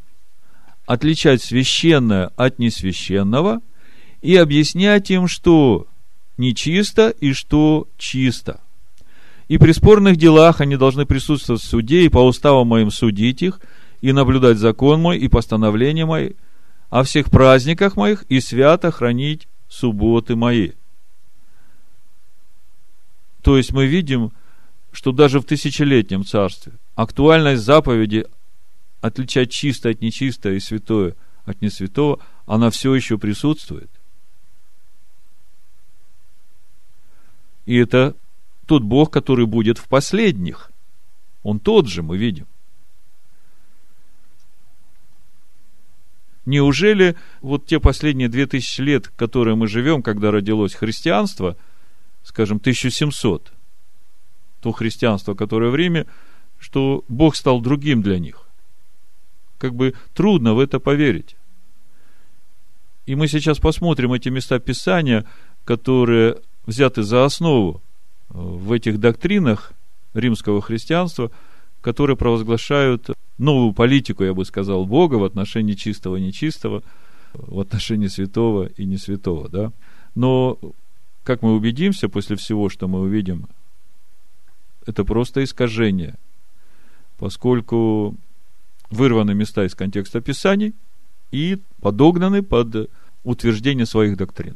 [0.86, 3.62] отличать священное от несвященного
[4.22, 5.88] и объяснять им, что
[6.38, 8.62] нечисто и что чисто.
[9.48, 13.60] И при спорных делах они должны присутствовать в суде и по уставам моим судить их,
[14.02, 16.32] и наблюдать закон мой и постановления мои,
[16.90, 20.74] о всех праздниках моих и свято хранить субботы мои.
[23.42, 24.32] То есть мы видим,
[24.92, 28.28] что даже в тысячелетнем царстве актуальность заповеди
[29.02, 33.90] отличать чистое от нечистого и святое от несвятого, она все еще присутствует.
[37.66, 38.16] И это
[38.68, 40.72] тот Бог, который будет в последних.
[41.42, 42.46] Он тот же, мы видим.
[46.46, 51.56] Неужели вот те последние две тысячи лет, которые мы живем, когда родилось христианство,
[52.24, 53.54] скажем, 1700,
[54.62, 56.06] то христианство, которое в Риме,
[56.60, 58.48] что Бог стал другим для них?
[59.58, 61.36] Как бы трудно в это поверить.
[63.06, 65.26] И мы сейчас посмотрим эти места Писания,
[65.66, 67.82] которые взяты за основу
[68.30, 69.74] э, в этих доктринах
[70.14, 71.32] римского христианства,
[71.82, 76.84] которые провозглашают новую политику, я бы сказал, Бога в отношении чистого и нечистого,
[77.34, 79.72] в отношении святого и не святого, да.
[80.16, 80.60] Но,
[81.24, 83.48] как мы убедимся после всего, что мы увидим,
[84.86, 86.16] это просто искажение,
[87.18, 88.16] поскольку
[88.90, 90.74] вырваны места из контекста Писаний
[91.32, 92.90] и подогнаны под
[93.24, 94.56] утверждение своих доктрин.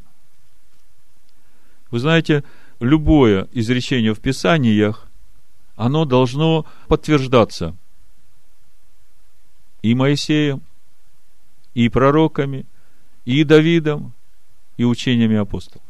[1.90, 2.44] Вы знаете,
[2.80, 5.08] любое изречение в Писаниях,
[5.76, 7.76] оно должно подтверждаться
[9.82, 10.62] и Моисеем,
[11.74, 12.66] и пророками,
[13.26, 14.14] и Давидом,
[14.78, 15.84] и учениями апостолов.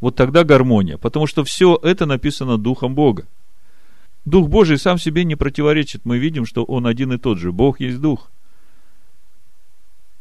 [0.00, 3.26] Вот тогда гармония, потому что все это написано Духом Бога.
[4.24, 6.04] Дух Божий сам себе не противоречит.
[6.04, 7.52] Мы видим, что Он один и тот же.
[7.52, 8.30] Бог есть Дух.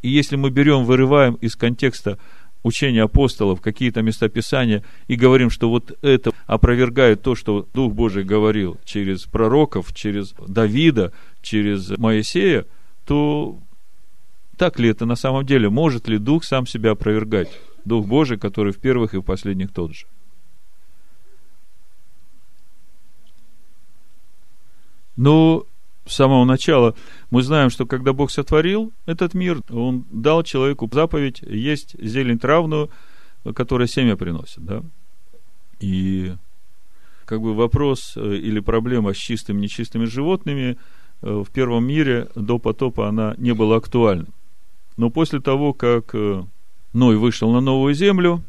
[0.02, 2.20] И если мы берем, вырываем из контекста
[2.63, 8.23] учения апостолов, какие-то места Писания, и говорим, что вот это опровергает то, что Дух Божий
[8.23, 12.65] говорил через пророков, через Давида, через Моисея,
[13.06, 13.60] то
[14.58, 15.69] так ли это на самом деле?
[15.69, 17.49] Может ли Дух сам себя опровергать?
[17.86, 20.06] Дух Божий, который в первых и в последних тот же.
[25.15, 25.65] Но
[26.06, 26.96] с самого начала
[27.30, 32.89] мы знаем, что когда Бог сотворил этот мир, Он дал человеку заповедь есть зелень травную,
[33.56, 34.84] которая семя приносит, да?
[35.80, 36.34] И
[37.26, 40.78] как бы вопрос э, или проблема с чистыми нечистыми животными
[41.22, 44.28] э, в первом мире до потопа она не была актуальна.
[44.98, 46.44] Но после того, как э,
[46.94, 48.44] Ной вышел на новую землю,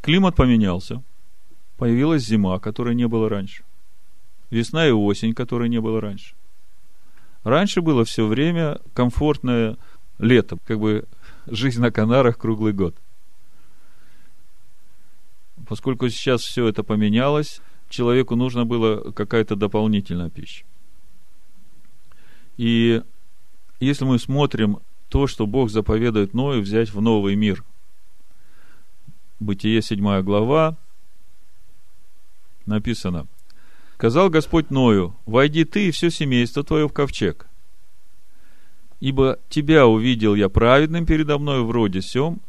[0.00, 1.02] климат поменялся,
[1.76, 3.64] появилась зима, которой не было раньше,
[4.50, 6.34] весна и осень, которой не было раньше–
[7.46, 9.76] Раньше было все время комфортное
[10.18, 11.04] лето, как бы
[11.46, 12.96] жизнь на Канарах круглый год.
[15.68, 20.64] Поскольку сейчас все это поменялось, человеку нужно было какая-то дополнительная пища.
[22.56, 23.00] И
[23.78, 27.62] если мы смотрим то, что Бог заповедует Ною взять в новый мир,
[29.38, 30.76] Бытие 7 глава,
[32.66, 33.28] написано–
[33.96, 37.46] Сказал Господь Ною, войди ты и все семейство твое в ковчег.
[39.00, 42.42] Ибо тебя увидел я праведным передо мною в роде сем,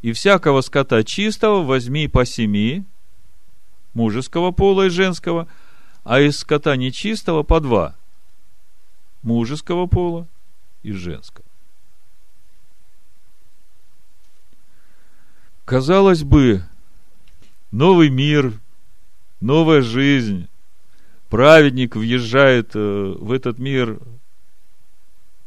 [0.00, 2.84] и всякого скота чистого возьми по семи,
[3.94, 5.46] мужеского пола и женского,
[6.02, 7.94] а из скота нечистого по два,
[9.22, 10.26] мужеского пола
[10.82, 11.46] и женского.
[15.64, 16.64] Казалось бы,
[17.70, 18.60] новый мир,
[19.42, 20.48] новая жизнь.
[21.28, 24.00] Праведник въезжает э, в этот мир.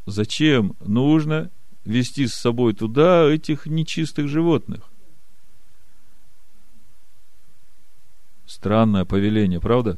[0.06, 0.76] Зачем?
[0.80, 1.50] Нужно
[1.86, 4.82] вести с собой туда этих нечистых животных.
[8.46, 9.98] Странное повеление, правда?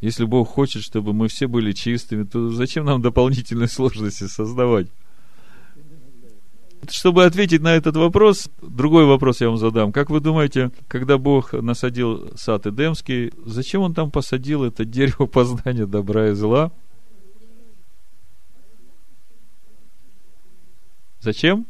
[0.00, 4.88] Если Бог хочет, чтобы мы все были чистыми, то зачем нам дополнительные сложности создавать?
[6.88, 9.92] Чтобы ответить на этот вопрос, другой вопрос я вам задам.
[9.92, 15.86] Как вы думаете, когда Бог насадил сад Эдемский, зачем Он там посадил это дерево познания
[15.86, 16.70] добра и зла?
[21.20, 21.66] Зачем?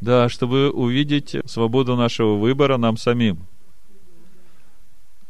[0.00, 3.46] Да, чтобы увидеть свободу нашего выбора нам самим.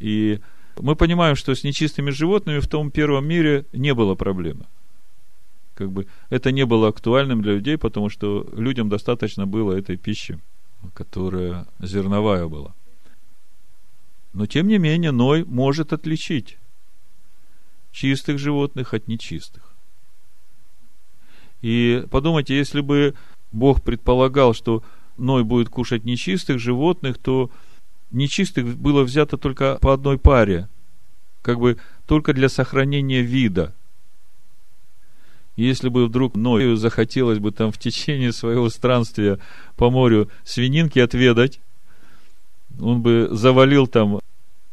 [0.01, 0.41] И
[0.81, 4.67] мы понимаем, что с нечистыми животными в том первом мире не было проблемы.
[5.75, 10.39] Как бы это не было актуальным для людей, потому что людям достаточно было этой пищи,
[10.95, 12.75] которая зерновая была.
[14.33, 16.59] Но тем не менее, Ной может отличить
[17.91, 19.75] чистых животных от нечистых.
[21.61, 23.15] И подумайте, если бы
[23.53, 24.83] Бог предполагал, что
[25.17, 27.51] Ной будет кушать нечистых животных, то
[28.11, 30.69] нечистых было взято только по одной паре,
[31.43, 33.75] как бы только для сохранения вида.
[35.57, 39.39] Если бы вдруг Ною захотелось бы там в течение своего странствия
[39.77, 41.61] по морю свининки отведать,
[42.81, 44.21] он бы завалил там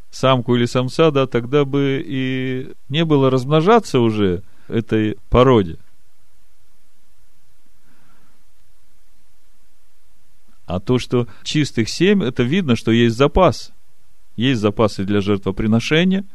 [0.10, 5.78] самку или самца, да, тогда бы и не было размножаться уже этой породе.
[10.66, 13.72] А то, что чистых семь, это видно, что есть запас.
[14.36, 16.26] Есть запасы для жертвоприношения,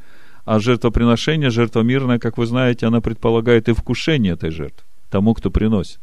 [0.45, 5.51] а жертвоприношение, жертва мирная, как вы знаете, она предполагает и вкушение этой жертвы тому, кто
[5.51, 6.01] приносит.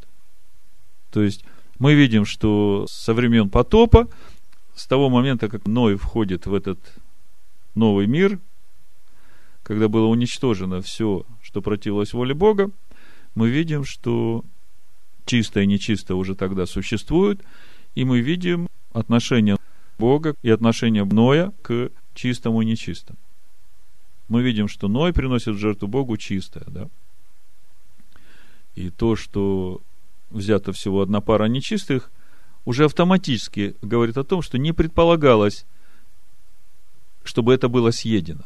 [1.11, 1.43] То есть,
[1.79, 4.07] мы видим, что со времен потопа,
[4.75, 6.79] с того момента, как Ной входит в этот
[7.75, 8.39] новый мир,
[9.63, 12.71] когда было уничтожено все, что противилось воле Бога,
[13.35, 14.43] мы видим, что
[15.25, 17.41] чистое и нечистое уже тогда существует,
[17.95, 19.57] и мы видим отношение
[19.99, 23.19] Бога и отношение Ноя к чистому и нечистому.
[24.31, 26.87] Мы видим, что Ной приносит жертву Богу чистое, да?
[28.75, 29.81] И то, что
[30.29, 32.09] взято всего одна пара нечистых,
[32.63, 35.65] уже автоматически говорит о том, что не предполагалось,
[37.25, 38.45] чтобы это было съедено.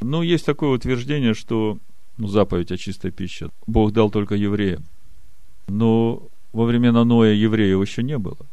[0.00, 1.78] Но есть такое утверждение, что
[2.16, 4.84] ну, заповедь о чистой пище Бог дал только евреям.
[5.68, 8.48] Но во времена Ноя евреев еще не было.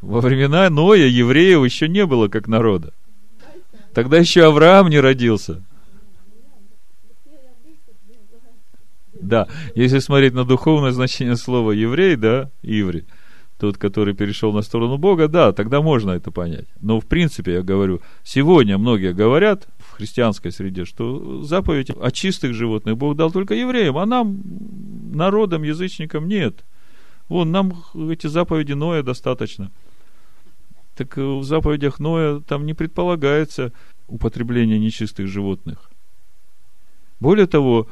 [0.00, 2.92] Во времена Ноя евреев еще не было как народа.
[3.94, 5.62] Тогда еще Авраам не родился.
[9.20, 13.04] Да, если смотреть на духовное значение слова еврей, да, иври,
[13.58, 16.66] тот, который перешел на сторону Бога, да, тогда можно это понять.
[16.80, 22.54] Но в принципе, я говорю, сегодня многие говорят в христианской среде, что заповедь о чистых
[22.54, 24.40] животных Бог дал только евреям, а нам
[25.12, 26.64] народам, язычникам нет.
[27.28, 29.72] Вон, нам эти заповеди Ноя достаточно.
[30.98, 33.72] Так в заповедях Ноя там не предполагается
[34.08, 35.92] употребление нечистых животных.
[37.20, 37.86] Более того,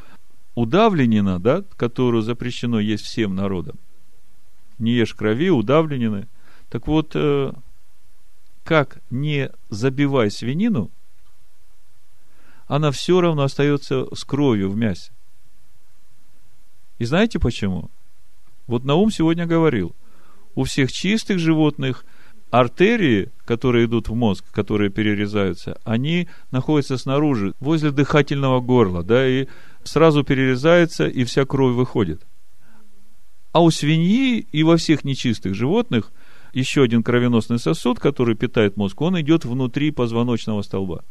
[0.56, 3.76] удавленина, да, которую запрещено есть всем народам,
[4.80, 6.26] не ешь крови, удавленины.
[6.68, 7.52] Так вот, э,
[8.64, 10.90] как не забивай свинину,
[12.66, 15.12] она все равно остается с кровью в мясе.
[16.98, 17.88] И знаете почему?
[18.66, 19.94] Вот Наум сегодня говорил,
[20.56, 22.04] у всех чистых животных
[22.50, 29.46] артерии, которые идут в мозг, которые перерезаются, они находятся снаружи, возле дыхательного горла, да, и
[29.84, 32.22] сразу перерезается, и вся кровь выходит.
[33.52, 36.12] А у свиньи и во всех нечистых животных
[36.52, 41.04] еще один кровеносный сосуд, который питает мозг, он идет внутри позвоночного столба.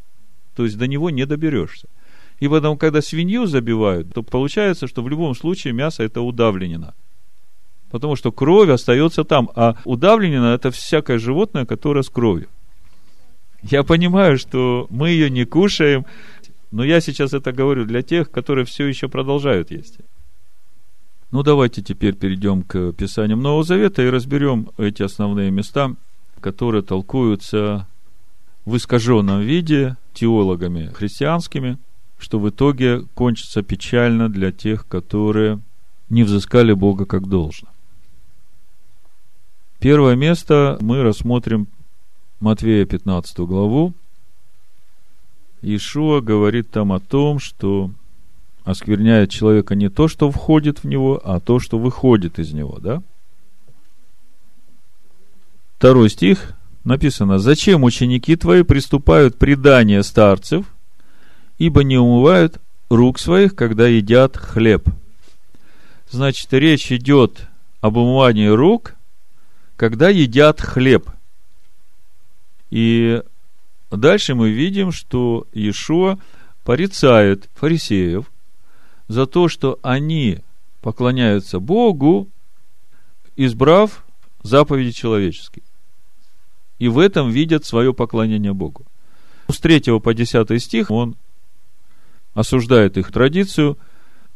[0.56, 1.88] То есть до него не доберешься.
[2.40, 6.94] И потом, когда свинью забивают, то получается, что в любом случае мясо это удавленина.
[7.96, 12.50] Потому что кровь остается там, а удавленина это всякое животное, которое с кровью.
[13.62, 16.06] Я понимаю, что мы ее не кушаем,
[16.72, 20.00] но я сейчас это говорю для тех, которые все еще продолжают есть.
[21.32, 25.96] Ну, давайте теперь перейдем к Писаниям Нового Завета и разберем эти основные места,
[26.42, 27.88] которые толкуются
[28.66, 31.78] в искаженном виде теологами христианскими–
[32.18, 35.60] что в итоге кончится печально для тех, которые
[36.10, 37.70] не взыскали Бога как должно.
[39.86, 41.68] Первое место мы рассмотрим
[42.40, 43.94] Матвея 15 главу.
[45.62, 47.92] Иешуа говорит там о том, что
[48.64, 53.04] оскверняет человека не то, что входит в него, а то, что выходит из него, да?
[55.78, 60.66] Второй стих написано, «Зачем ученики твои приступают предание старцев,
[61.60, 62.60] ибо не умывают
[62.90, 64.90] рук своих, когда едят хлеб?»
[66.10, 67.48] Значит, речь идет
[67.82, 68.96] об умывании рук,
[69.76, 71.10] когда едят хлеб.
[72.70, 73.22] И
[73.92, 76.18] дальше мы видим, что Иешуа
[76.64, 78.32] порицает фарисеев
[79.08, 80.40] за то, что они
[80.82, 82.30] поклоняются Богу,
[83.36, 84.06] избрав
[84.44, 85.64] заповеди человеческие.
[86.80, 88.86] И в этом видят свое поклонение Богу.
[89.48, 91.16] С 3 по 10 стих он
[92.34, 93.78] осуждает их традицию,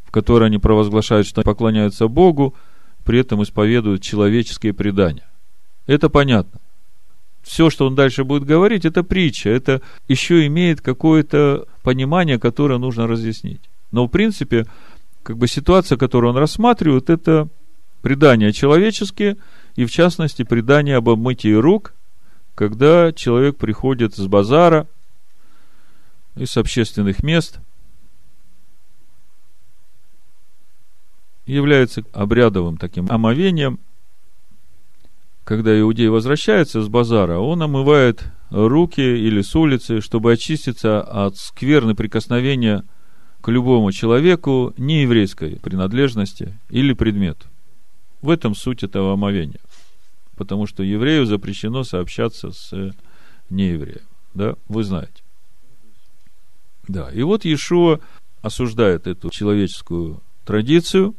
[0.04, 2.56] в которой они провозглашают, что поклоняются Богу,
[3.04, 5.28] при этом исповедуют человеческие предания.
[5.90, 6.60] Это понятно.
[7.42, 13.08] Все, что он дальше будет говорить, это притча, это еще имеет какое-то понимание, которое нужно
[13.08, 13.62] разъяснить.
[13.92, 14.68] Но, в принципе,
[15.24, 17.50] как бы ситуация, которую он рассматривает, это
[18.04, 19.38] предания человеческие,
[19.76, 21.96] и в частности, предания об обмытии рук,
[22.54, 24.88] когда человек приходит с базара,
[26.36, 27.62] из общественных мест,
[31.48, 33.80] является обрядовым таким омовением,
[35.50, 41.95] когда иудей возвращается с базара, он омывает руки или с улицы, чтобы очиститься от скверны
[41.95, 42.84] прикосновения
[43.41, 47.47] к любому человеку нееврейской принадлежности или предмету.
[48.22, 49.60] В этом суть этого омовения.
[50.38, 52.93] Потому что еврею запрещено сообщаться с
[53.50, 54.06] неевреем.
[54.36, 55.24] Да, вы знаете.
[56.88, 58.00] Да, и вот Иешуа
[58.43, 61.16] осуждает эту человеческую традицию.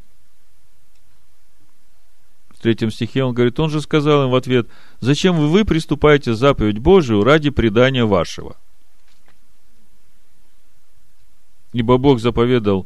[2.61, 4.67] В третьем стихе он говорит, он же сказал им в ответ,
[4.99, 8.55] зачем вы приступаете заповедь Божию ради предания вашего?
[11.73, 12.85] Ибо Бог заповедал,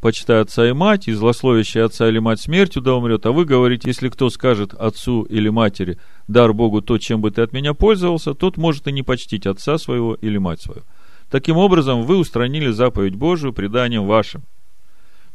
[0.00, 3.24] почитай отца и мать, и злословящий отца или мать смертью да умрет.
[3.24, 5.96] А вы говорите, если кто скажет отцу или матери,
[6.26, 9.78] дар Богу то, чем бы ты от меня пользовался, тот может и не почтить отца
[9.78, 10.82] своего или мать свою.
[11.30, 14.42] Таким образом, вы устранили заповедь Божию преданием вашим.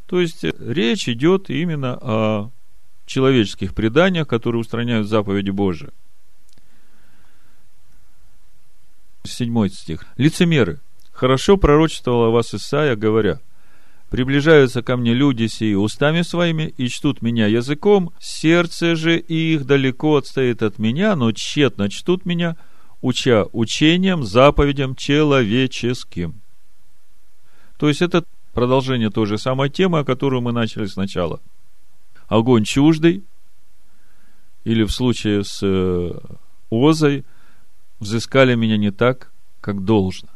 [0.06, 2.52] То есть, речь идет именно о
[3.10, 5.90] человеческих преданиях, которые устраняют заповеди Божии.
[9.24, 10.06] Седьмой стих.
[10.18, 10.80] Лицемеры–
[11.20, 13.42] Хорошо пророчествовал о вас Исаия, говоря,
[14.10, 20.16] «Приближаются ко мне люди сии устами своими и чтут меня языком, сердце же их далеко
[20.16, 22.56] отстоит от меня, но тщетно чтут меня,
[23.02, 26.40] уча учением, заповедям человеческим».
[27.78, 31.42] То есть это продолжение той же самой темы, о которой мы начали сначала.
[32.30, 33.24] Огонь чуждый,
[34.64, 36.12] или в случае с э,
[36.70, 37.26] Озой,
[38.00, 40.30] взыскали меня не так, как должно.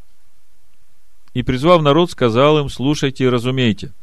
[1.36, 3.94] И, призвав народ, сказал им, слушайте и разумейте.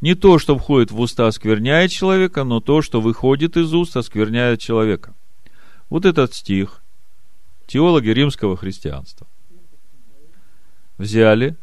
[0.00, 4.60] Не то, что входит в уста, оскверняет человека, но то, что выходит из уст, оскверняет
[4.60, 5.14] человека.
[5.88, 6.82] Вот этот стих
[7.66, 9.26] теологи римского христианства
[10.98, 11.56] взяли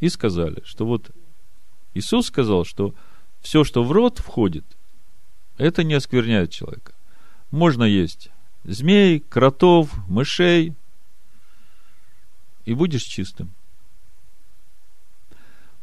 [0.00, 1.10] и сказали, что вот
[1.94, 2.94] Иисус сказал, что
[3.44, 4.64] все, что в рот входит,
[5.58, 6.94] это не оскверняет человека.
[7.50, 8.30] Можно есть
[8.64, 10.74] змей, кротов, мышей,
[12.64, 13.52] и будешь чистым.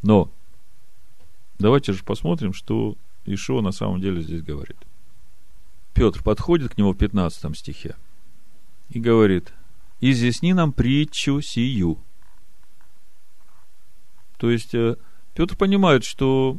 [0.02, 0.32] Но
[1.60, 4.78] давайте же посмотрим, что Ишо на самом деле здесь говорит.
[5.94, 7.96] Петр подходит к нему в 15 стихе
[8.90, 9.54] и говорит,
[10.00, 12.00] изъясни нам притчу сию.
[14.38, 14.96] То есть, э,
[15.36, 16.58] Петр понимает, что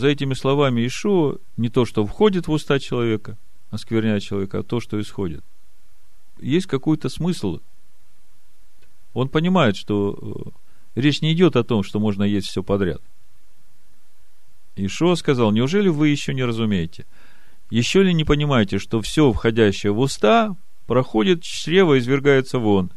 [0.00, 3.38] за этими словами Ишо не то, что входит в уста человека,
[3.70, 5.44] оскверняет человека, а то, что исходит.
[6.40, 7.60] Есть какой-то смысл.
[9.12, 10.50] Он понимает, что э,
[10.94, 13.00] Речь не идет о том, что можно есть все подряд.
[14.76, 17.06] Ишуа сказал, неужели вы еще не разумеете?
[17.70, 22.90] Еще ли не понимаете, что все, входящее в уста, проходит чрево извергается вон,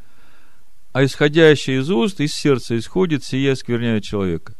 [0.94, 4.56] а исходящее из уст, из сердца исходит, сие оскверняет человека.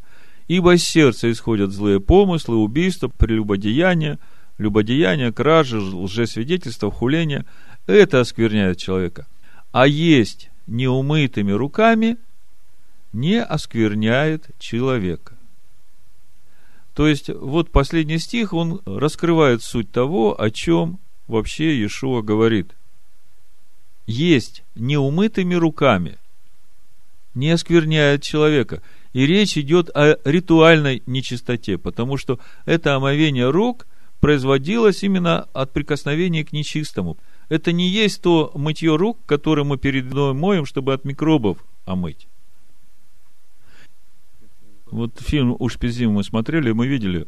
[0.54, 4.20] Ибо из сердца исходят злые помыслы, убийства, прелюбодеяния,
[4.60, 7.46] любодеяния, кражи, лжесвидетельства, хуления.
[7.88, 9.26] Это оскверняет человека.
[9.72, 12.18] А есть неумытыми руками–
[13.14, 15.36] не оскверняет человека.
[16.94, 22.76] То есть, вот последний стих, он раскрывает суть того, о чем вообще Иешуа говорит.
[24.06, 26.20] Есть неумытыми руками,
[27.34, 28.84] не оскверняет человека.
[29.14, 33.88] И речь идет о ритуальной нечистоте, потому что это омовение рук
[34.20, 37.18] производилось именно от прикосновения к нечистому.
[37.50, 42.28] Это не есть то мытье рук, которое мы перед едой моем, чтобы от микробов омыть.
[44.90, 47.28] Вот фильм «Ушпизим» мы смотрели, мы видели,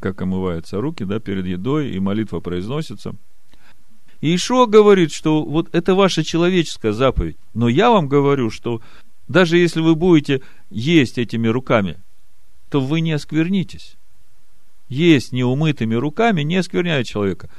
[0.00, 3.14] как омываются руки, да, перед едой, и молитва произносится.
[4.20, 7.36] И Ишуа говорит, что вот это ваша человеческая заповедь.
[7.54, 8.80] Но я вам говорю, что
[9.28, 11.98] даже если вы будете есть этими руками,
[12.70, 13.96] то вы не осквернитесь.
[14.88, 17.50] Есть неумытыми руками не оскверняет человека.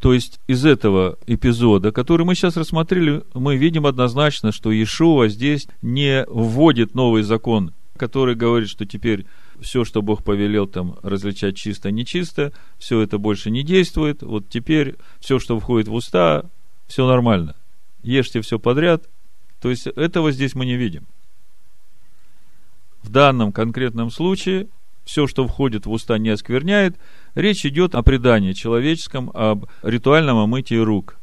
[0.00, 5.66] То есть из этого эпизода, который мы сейчас рассмотрели, мы видим однозначно, что Иешуа здесь
[5.80, 9.24] не вводит новый закон, который говорит, что теперь
[9.60, 14.22] все, что Бог повелел там различать чисто, нечисто, все это больше не действует.
[14.22, 16.44] Вот теперь все, что входит в уста,
[16.86, 17.56] все нормально.
[18.02, 19.08] Ешьте все подряд.
[19.60, 21.06] То есть этого здесь мы не видим.
[23.02, 24.68] В данном конкретном случае
[25.04, 26.96] все, что входит в уста, не оскверняет.
[27.34, 31.16] Речь идет о предании человеческом, об ритуальном омытии рук.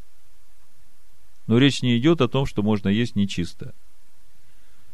[1.47, 3.73] Но речь не идет о том, что можно есть нечисто.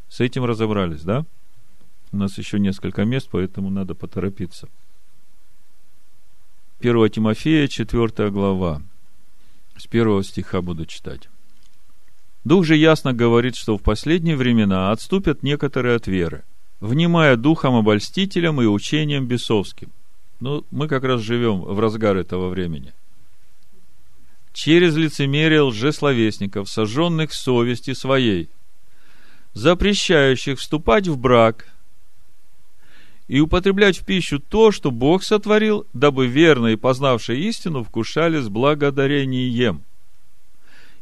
[0.09, 1.25] С этим разобрались, да?
[2.11, 4.67] У нас еще несколько мест, поэтому надо поторопиться.
[6.79, 8.81] 1 Тимофея, 4 глава.
[9.79, 11.29] С первого стиха буду читать.
[12.43, 16.43] Дух же ясно говорит, что в последние времена отступят некоторые от веры,
[16.81, 19.89] внимая духом обольстителям и учением бесовским.
[20.41, 22.93] Ну, мы как раз живем в разгар этого времени.
[24.51, 28.49] Через лицемерие лжесловесников, сожженных совести своей,
[29.53, 31.67] запрещающих вступать в брак–
[33.29, 39.83] и употреблять в пищу то, что Бог сотворил, дабы верные, познавшие истину, вкушали с благодарением.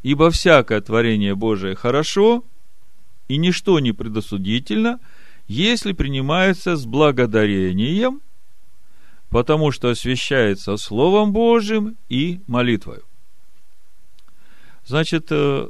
[0.03, 2.43] Ибо всякое творение Божие хорошо,
[3.29, 4.99] и ничто не предосудительно,
[5.47, 8.21] если принимается с благодарением,
[9.29, 13.03] потому что освящается Словом Божьим и молитвою.
[14.85, 15.69] Значит, э,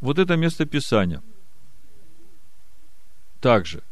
[0.00, 1.22] вот это место Писания.
[3.42, 3.82] Также–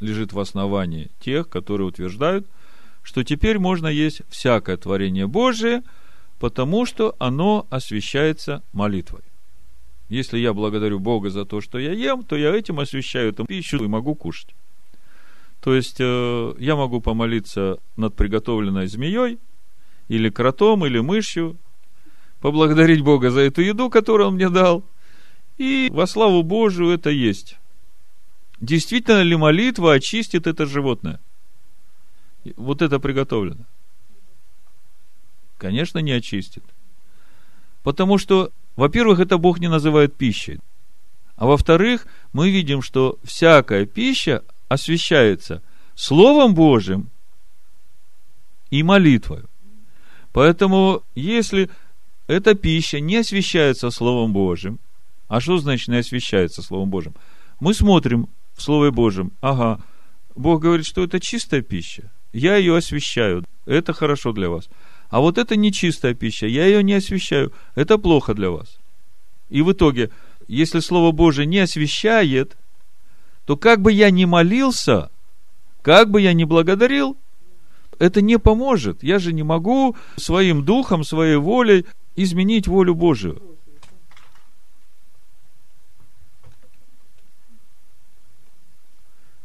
[0.00, 2.46] лежит в основании тех, которые утверждают,
[3.02, 5.82] что теперь можно есть всякое творение Божие,
[6.38, 9.22] потому что оно освящается молитвой.
[10.08, 13.82] Если я благодарю Бога за то, что я ем, то я этим освящаю эту пищу
[13.82, 14.54] и могу кушать.
[15.60, 19.38] То есть э, я могу помолиться над приготовленной змеей,
[20.08, 21.56] или кротом, или мышью,
[22.40, 24.84] поблагодарить Бога за эту еду, которую Он мне дал,
[25.58, 27.58] и во славу Божию это есть.
[28.60, 31.20] Действительно ли молитва очистит это животное?
[32.56, 33.64] Вот это приготовлено.
[35.58, 36.64] Конечно, не очистит.
[37.82, 40.60] Потому что, во-первых, это Бог не называет пищей.
[41.36, 45.62] А во-вторых, мы видим, что всякая пища освящается
[45.94, 47.10] Словом Божьим
[48.70, 49.44] и молитвой.
[50.32, 51.70] Поэтому, если
[52.26, 54.78] эта пища не освящается Словом Божьим,
[55.28, 57.14] а что значит не освящается Словом Божьим?
[57.60, 58.28] Мы смотрим,
[58.58, 59.80] в Слове Божьем, ага,
[60.34, 64.68] Бог говорит, что это чистая пища, я ее освещаю, это хорошо для вас.
[65.08, 68.78] А вот это нечистая пища, я ее не освещаю, это плохо для вас.
[69.48, 70.10] И в итоге,
[70.48, 72.56] если Слово Божие не освещает,
[73.46, 75.10] то как бы я ни молился,
[75.80, 77.16] как бы я ни благодарил,
[77.98, 79.02] это не поможет.
[79.02, 81.86] Я же не могу своим духом, своей волей
[82.16, 83.40] изменить волю Божию.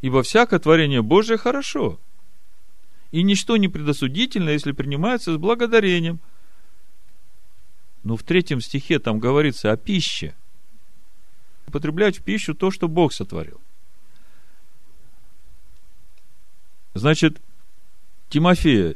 [0.03, 1.97] Ибо всякое творение Божие хорошо.
[3.11, 6.19] И ничто не предосудительно, если принимается с благодарением.
[8.03, 10.35] Но в третьем стихе там говорится о пище.
[11.67, 13.61] Употреблять в пищу то, что Бог сотворил.
[16.95, 17.41] Значит,
[18.27, 18.95] Тимофея,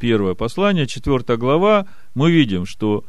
[0.00, 3.04] первое послание, четвертая глава, мы видим, что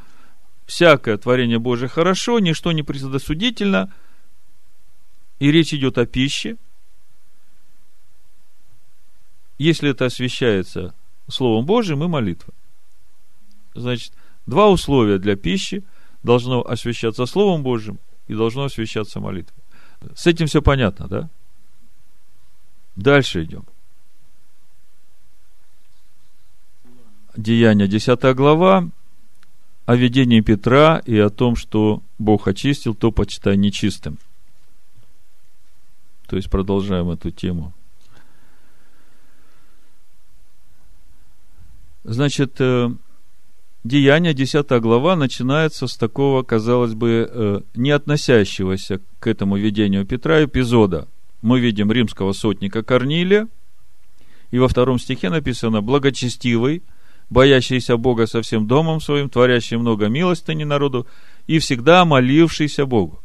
[0.67, 3.91] всякое творение Божие хорошо, ничто не предосудительно–
[5.39, 6.57] и речь идет о пище,
[9.57, 10.93] если это освещается
[11.27, 12.53] Словом Божьим и молитвой.
[13.73, 14.13] Значит,
[14.45, 15.83] два условия для пищи
[16.23, 19.63] должно освещаться Словом Божьим и должно освещаться молитвой.
[20.15, 21.29] С этим все понятно, да?
[22.95, 23.65] Дальше идем.
[27.35, 28.89] Деяние 10 глава
[29.85, 34.17] о видении Петра и о том, что Бог очистил, то почитай нечистым.
[36.27, 37.73] То есть продолжаем эту тему.
[42.03, 42.89] Значит, э,
[43.83, 50.43] Деяние, 10 глава, начинается с такого, казалось бы, э, не относящегося к этому видению Петра
[50.43, 51.07] эпизода.
[51.41, 53.47] Мы видим римского сотника Корнилия,
[54.51, 56.83] и во втором стихе написано «благочестивый,
[57.29, 61.07] боящийся Бога со всем домом своим, творящий много милостыни народу
[61.45, 63.21] и всегда молившийся Богу».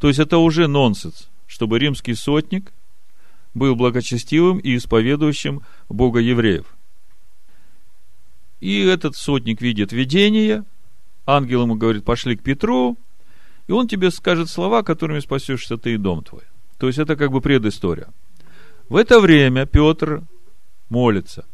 [0.00, 2.72] То есть это уже нонсенс чтобы римский сотник
[3.54, 6.66] был благочестивым и исповедующим Бога евреев.
[8.60, 10.64] И этот сотник видит видение,
[11.26, 12.96] ангел ему говорит, пошли к Петру,
[13.66, 16.42] и он тебе скажет слова, которыми спасешься ты и дом твой.
[16.78, 18.08] То есть это как бы предыстория.
[18.88, 20.22] В это время Петр
[20.88, 21.44] молится.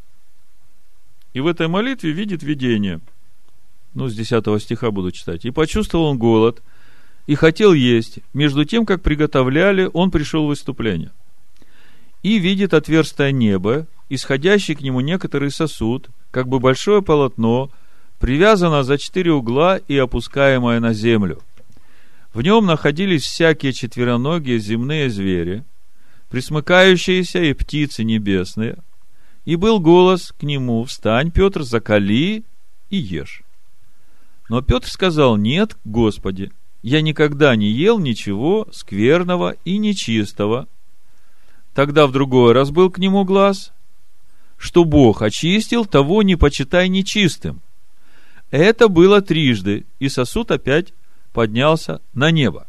[1.33, 3.01] И в этой молитве видит видение.
[3.95, 5.45] Ну, с 10 стиха буду читать.
[5.45, 6.63] «И почувствовал он голод,
[7.29, 8.21] и хотел есть.
[8.33, 11.11] Между тем, как приготовляли, он пришел в выступление.
[12.23, 17.71] И видит отверстие неба, исходящий к нему некоторый сосуд, как бы большое полотно,
[18.19, 21.43] привязано за четыре угла и опускаемое на землю.
[22.33, 25.65] В нем находились всякие четвероногие земные звери,
[26.31, 28.79] присмыкающиеся и птицы небесные.
[29.45, 32.43] И был голос к нему, «Встань, Петр, закали
[32.89, 33.43] и ешь».
[34.49, 36.53] Но Петр сказал, «Нет, Господи,
[36.83, 40.69] я никогда не ел ничего скверного и нечистого».
[41.75, 43.73] Тогда в другой раз был к нему глаз,
[44.57, 47.61] что Бог очистил, того не почитай нечистым.
[48.51, 50.93] Это было трижды, и сосуд опять
[51.33, 52.67] поднялся на небо.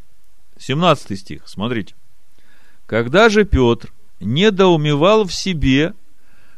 [0.60, 1.96] 17 стих, смотрите.
[2.86, 5.94] Когда же Петр недоумевал в себе,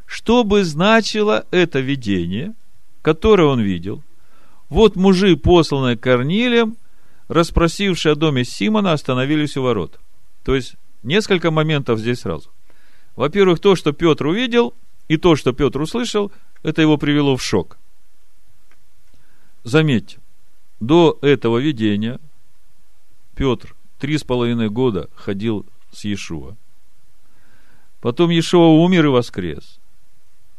[0.06, 2.54] что бы значило это видение,
[3.02, 4.04] которое он видел,
[4.70, 6.76] вот мужи, посланные Корнилием,
[7.32, 10.02] расспросившие о доме Симона, остановились у ворот.
[10.44, 12.50] То есть, несколько моментов здесь сразу.
[13.16, 14.74] Во-первых, то, что Петр увидел,
[15.08, 16.30] и то, что Петр услышал,
[16.62, 17.78] это его привело в шок.
[19.64, 20.20] Заметьте,
[20.82, 22.20] до этого видения
[23.34, 26.58] Петр три с половиной года ходил с Иешуа.
[28.02, 29.80] Потом Иешуа умер и воскрес.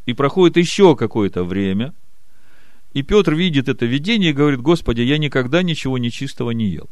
[0.07, 1.93] И проходит еще какое-то время,
[2.93, 6.89] и Петр видит это видение и говорит, Господи, я никогда ничего нечистого не ел.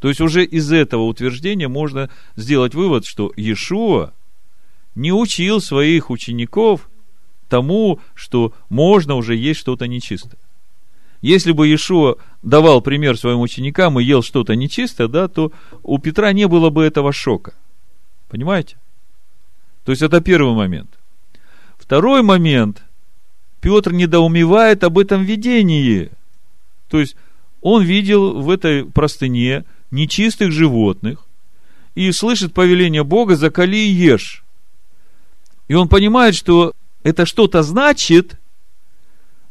[0.00, 4.12] То есть уже из этого утверждения можно сделать вывод, что Иешуа
[4.94, 6.88] не учил своих учеников
[7.48, 10.38] тому, что можно уже есть что-то нечистое.
[11.20, 15.52] Если бы Иешуа давал пример своим ученикам и ел что-то нечистое, да, то
[15.82, 17.54] у Петра не было бы этого шока.
[18.28, 18.76] Понимаете?
[19.84, 20.90] То есть это первый момент.
[21.76, 22.82] Второй момент.
[23.60, 26.10] Петр недоумевает об этом видении.
[26.88, 27.16] То есть
[27.60, 31.26] он видел в этой простыне нечистых животных
[31.94, 34.44] и слышит повеление Бога «закали и ешь».
[35.66, 38.38] И он понимает, что это что-то значит,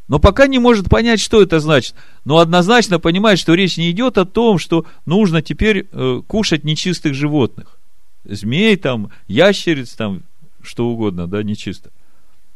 [0.08, 1.94] но пока не может понять, что это значит.
[2.24, 7.14] Но однозначно понимает, что речь не идет о том, что нужно теперь э, кушать нечистых
[7.14, 7.78] животных.
[8.24, 10.24] Змей там, ящериц там,
[10.62, 11.92] что угодно, да, нечисто.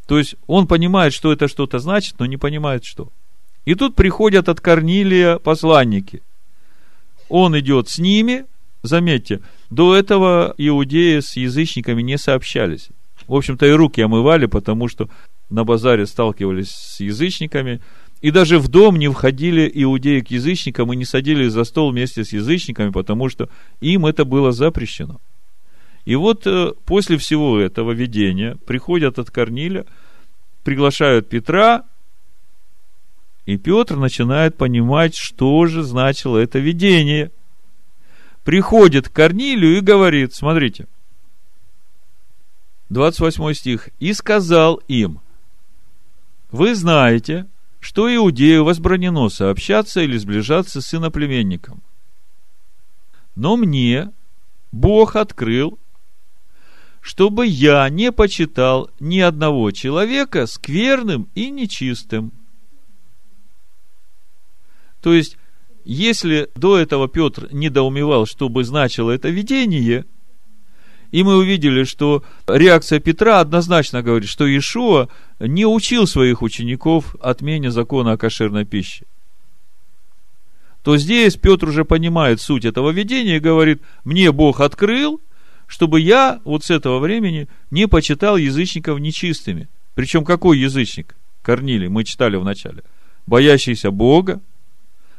[0.08, 3.10] То есть он понимает, что это что-то значит, но не понимает, что.
[3.66, 6.22] И тут приходят от Корнилия посланники.
[7.30, 8.46] Он идет с ними,
[8.84, 9.40] заметьте,
[9.70, 12.90] до этого иудеи с язычниками не сообщались.
[13.28, 15.10] В общем-то, и руки омывали, потому что
[15.50, 17.82] на базаре сталкивались с язычниками,
[18.22, 22.24] и даже в дом не входили иудеи к язычникам и не садились за стол вместе
[22.24, 23.50] с язычниками, потому что
[23.80, 25.20] им это было запрещено.
[26.06, 29.86] И вот э, после всего этого видения приходят от Корниля,
[30.64, 31.84] приглашают Петра,
[33.46, 37.32] и Петр начинает понимать, что же значило это видение.
[38.44, 40.88] Приходит к Корнилию и говорит, смотрите,
[42.90, 45.22] 28 стих, «И сказал им,
[46.52, 47.48] вы знаете,
[47.80, 51.82] что иудею возбранено сообщаться или сближаться с иноплеменником.
[53.36, 54.12] Но мне
[54.72, 55.80] Бог открыл,
[57.02, 62.32] чтобы я не почитал ни одного человека скверным и нечистым.
[65.02, 65.38] То есть,
[65.84, 70.06] если до этого Петр недоумевал, что бы значило это видение–
[71.12, 77.70] и мы увидели, что реакция Петра однозначно говорит, что Иешуа не учил своих учеников отмене
[77.70, 79.06] закона о кошерной пище.
[80.84, 85.22] То здесь Петр уже понимает суть этого видения и говорит, мне Бог открыл,
[85.72, 89.70] чтобы я вот с этого времени не почитал язычников нечистыми.
[89.96, 91.16] Причем какой язычник?
[91.42, 92.84] Корнили, мы читали в начале.
[93.26, 94.42] Боящийся Бога,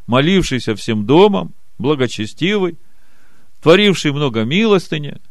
[0.06, 2.76] молившийся всем домом, благочестивый,
[3.62, 5.16] творивший много милостыни–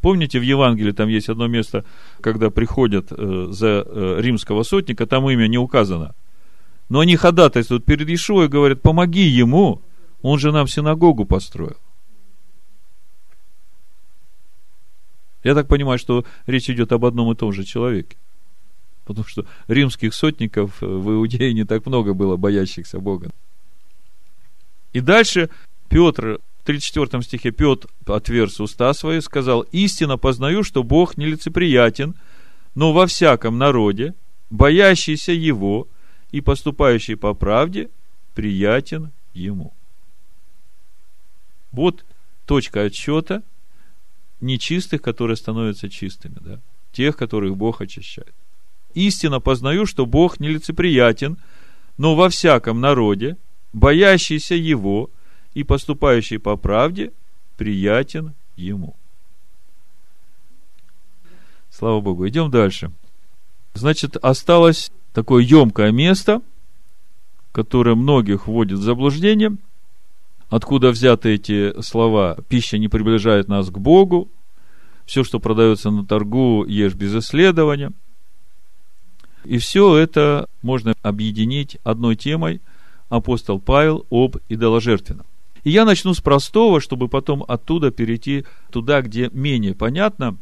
[0.00, 1.84] Помните, в Евангелии там есть одно место,
[2.20, 6.16] когда приходят э, за э, римского сотника, там имя не указано.
[6.88, 9.80] Но они ходатайствуют перед Ишуой и говорят, помоги ему,
[10.20, 11.76] он же нам синагогу построил.
[15.42, 18.16] Я так понимаю, что речь идет об одном и том же человеке.
[19.04, 23.30] Потому что римских сотников в Иудее не так много было, боящихся Бога.
[24.92, 25.50] И дальше
[25.88, 32.14] Петр в 34 стихе Петр отверз уста свои, сказал, «Истинно познаю, что Бог нелицеприятен,
[32.76, 34.14] но во всяком народе,
[34.50, 35.88] боящийся Его
[36.30, 37.90] и поступающий по правде,
[38.34, 39.72] приятен Ему».
[41.72, 42.04] Вот
[42.46, 43.42] точка отсчета
[44.42, 46.60] нечистых, которые становятся чистыми, да?
[46.92, 48.34] тех, которых Бог очищает.
[48.92, 51.38] Истинно познаю, что Бог нелицеприятен,
[51.96, 53.36] но во всяком народе,
[53.72, 55.08] боящийся Его–
[55.54, 57.12] и поступающий по правде
[57.56, 58.96] приятен ему.
[61.70, 62.28] Слава Богу.
[62.28, 62.90] Идем дальше.
[63.74, 66.42] Значит, осталось такое емкое место,
[67.52, 69.56] которое многих вводит в заблуждение.
[70.52, 72.36] Откуда взяты эти слова?
[72.50, 74.30] Пища не приближает нас к Богу.
[75.06, 77.92] Все, что продается на торгу, ешь без исследования.
[79.46, 82.60] И все это можно объединить одной темой
[83.08, 85.24] апостол Павел об идоложертвенном.
[85.64, 90.36] И я начну с простого, чтобы потом оттуда перейти туда, где менее понятно,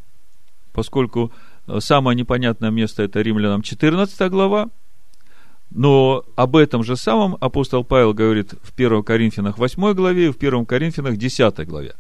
[0.73, 1.31] поскольку
[1.69, 4.71] э, самое непонятное место это Римлянам 14 глава,
[5.71, 10.37] но об этом же самом апостол Павел говорит в 1 Коринфянах 8 главе и в
[10.37, 11.95] 1 Коринфянах 10 главе.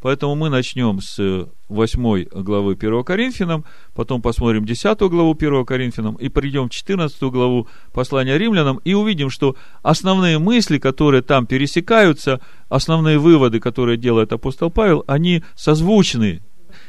[0.00, 3.64] Поэтому мы начнем с 8 главы 1 Коринфянам,
[3.94, 9.30] потом посмотрим 10 главу 1 Коринфянам и придем в 14 главу послания римлянам и увидим,
[9.30, 16.42] что основные мысли, которые там пересекаются, основные выводы, которые делает апостол Павел, они созвучны.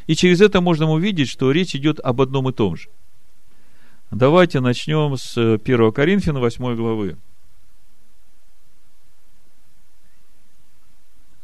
[0.05, 2.89] И через это можно увидеть, что речь идет об одном и том же.
[4.11, 7.17] Давайте начнем с 1 Коринфян 8 главы.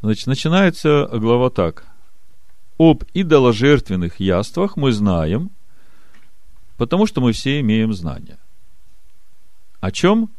[0.01, 1.86] Значит, начинается глава так.
[2.78, 5.51] Об идоложертвенных яствах мы знаем,
[6.78, 8.38] потому что мы все имеем знания.
[9.82, 10.30] О чем?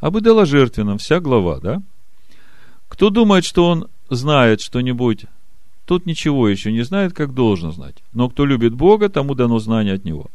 [0.00, 1.82] Об идоложертвенном, вся глава, да?
[2.88, 5.26] Кто думает, что он знает что-нибудь,
[5.86, 8.02] тот ничего еще не знает, как должен знать.
[8.12, 10.30] Но кто любит Бога, тому дано знание от Него.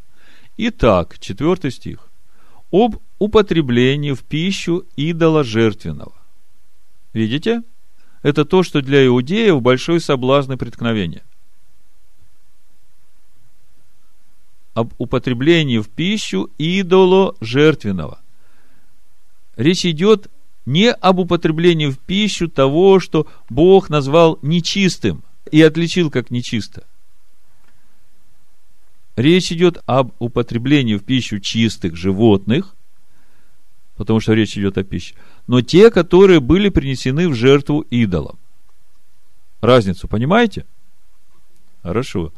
[0.56, 2.08] Итак, четвертый стих.
[2.70, 6.14] Об употреблении в пищу идола жертвенного.
[7.12, 7.62] Видите?
[8.22, 11.22] Это то, что для иудеев большой соблазн и преткновение.
[14.74, 18.20] Об употреблении в пищу идоло жертвенного.
[19.56, 20.28] Речь идет
[20.66, 26.86] не об употреблении в пищу того, что Бог назвал нечистым и отличил как нечисто.
[29.20, 32.74] Речь идет об употреблении в пищу чистых животных,
[33.96, 35.14] потому что речь идет о пище,
[35.46, 38.38] но те, которые были принесены в жертву идолам.
[39.60, 40.64] Разницу понимаете?
[41.82, 42.32] Хорошо.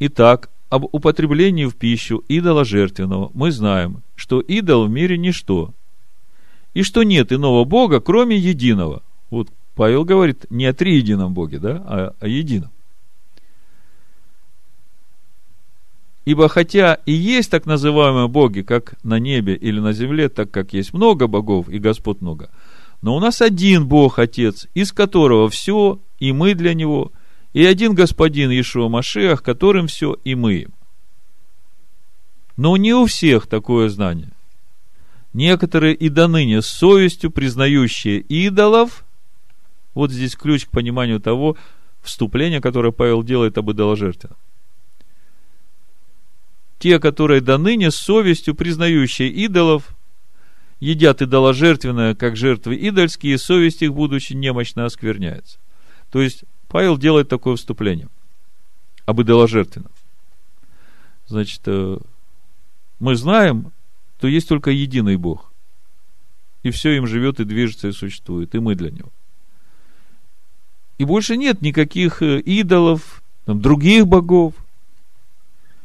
[0.00, 5.72] Итак, об употреблении в пищу идола жертвенного мы знаем, что идол в мире ничто,
[6.74, 9.04] и что нет иного Бога, кроме единого.
[9.30, 12.72] Вот Павел говорит не о триедином Боге, да, а о едином.
[16.24, 20.72] Ибо хотя и есть так называемые боги, как на небе или на земле, так как
[20.72, 22.50] есть много богов и Господь много,
[23.00, 27.10] но у нас один Бог Отец, из которого все, и мы для Него,
[27.52, 30.68] и один Господин Иешуа Машиах, которым все, и мы.
[32.56, 34.30] Но не у всех такое знание.
[35.32, 39.04] Некоторые и до ныне с совестью признающие идолов,
[39.94, 41.56] вот здесь ключ к пониманию того
[42.00, 44.36] вступления, которое Павел делает об идоложертвенном
[46.82, 49.96] те, которые до ныне с совестью признающие идолов,
[50.80, 55.60] едят идоложертвенное, как жертвы идольские, и совесть их, будучи немощно, оскверняется.
[56.10, 58.08] То есть, Павел делает такое вступление
[59.06, 59.92] об идоложертвенном.
[61.28, 61.98] Значит, э,
[62.98, 63.70] мы знаем,
[64.18, 65.52] что есть только единый Бог.
[66.64, 69.12] И все им живет и движется и существует, и мы для него.
[70.98, 74.54] И больше нет никаких э, идолов, там, других богов.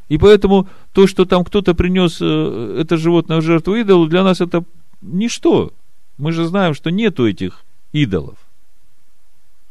[0.09, 4.41] И поэтому то, что там кто-то принес э, это животное в жертву идолу, для нас
[4.41, 4.63] это
[5.01, 5.73] ничто.
[6.17, 8.37] Мы же знаем, что нету этих идолов.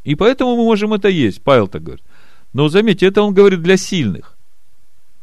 [0.04, 2.04] И поэтому мы можем это есть, Павел так говорит.
[2.52, 4.36] Но заметьте, это он говорит для сильных.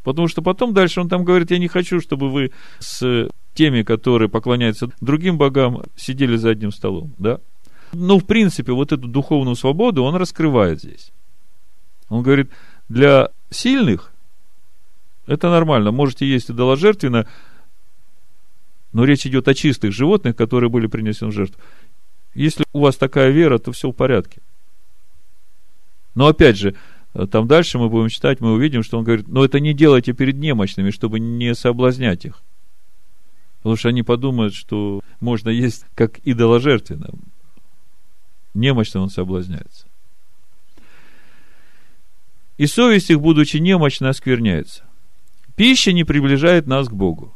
[0.04, 4.30] Потому что потом дальше он там говорит, я не хочу, чтобы вы с теми, которые
[4.30, 7.14] поклоняются другим богам, сидели за одним столом.
[7.18, 7.40] Да?
[7.94, 11.12] Но, в принципе, вот эту духовную свободу он раскрывает здесь.
[12.10, 12.50] Он говорит,
[12.90, 14.13] для сильных
[15.26, 15.92] это нормально.
[15.92, 17.28] Можете есть идоложертвенно,
[18.92, 21.60] но речь идет о чистых животных, которые были принесены в жертву.
[22.34, 24.42] Если у вас такая вера, то все в порядке.
[26.16, 26.76] Но опять же,
[27.32, 30.36] там дальше мы будем читать, мы увидим, что он говорит, но это не делайте перед
[30.36, 32.42] немощными, чтобы не соблазнять их.
[33.58, 37.10] Потому что они подумают, что можно есть как идоложертвенно.
[38.54, 39.88] Немощно он соблазняется.
[42.58, 44.84] И совесть их, будучи немощно, оскверняется.
[45.56, 47.34] Пища не приближает нас к Богу.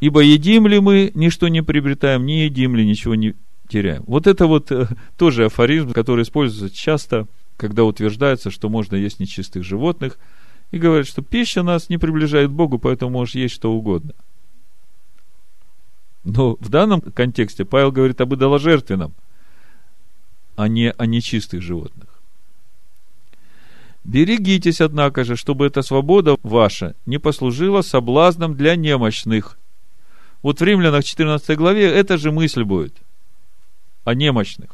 [0.00, 3.34] Ибо едим ли мы, ничто не приобретаем, не едим ли, ничего не
[3.68, 4.04] теряем.
[4.06, 4.86] Вот это вот э,
[5.16, 10.18] тоже афоризм, который используется часто, когда утверждается, что можно есть нечистых животных,
[10.70, 14.12] и говорят, что пища нас не приближает к Богу, поэтому можешь есть что угодно.
[16.24, 19.14] Но в данном контексте Павел говорит об идоложертвенном,
[20.56, 22.07] а не о нечистых животных.
[24.08, 29.58] Берегитесь, однако же, чтобы эта свобода ваша не послужила соблазном для немощных.
[30.42, 32.94] Вот в Римлянах 14 главе эта же мысль будет
[34.04, 34.70] о немощных.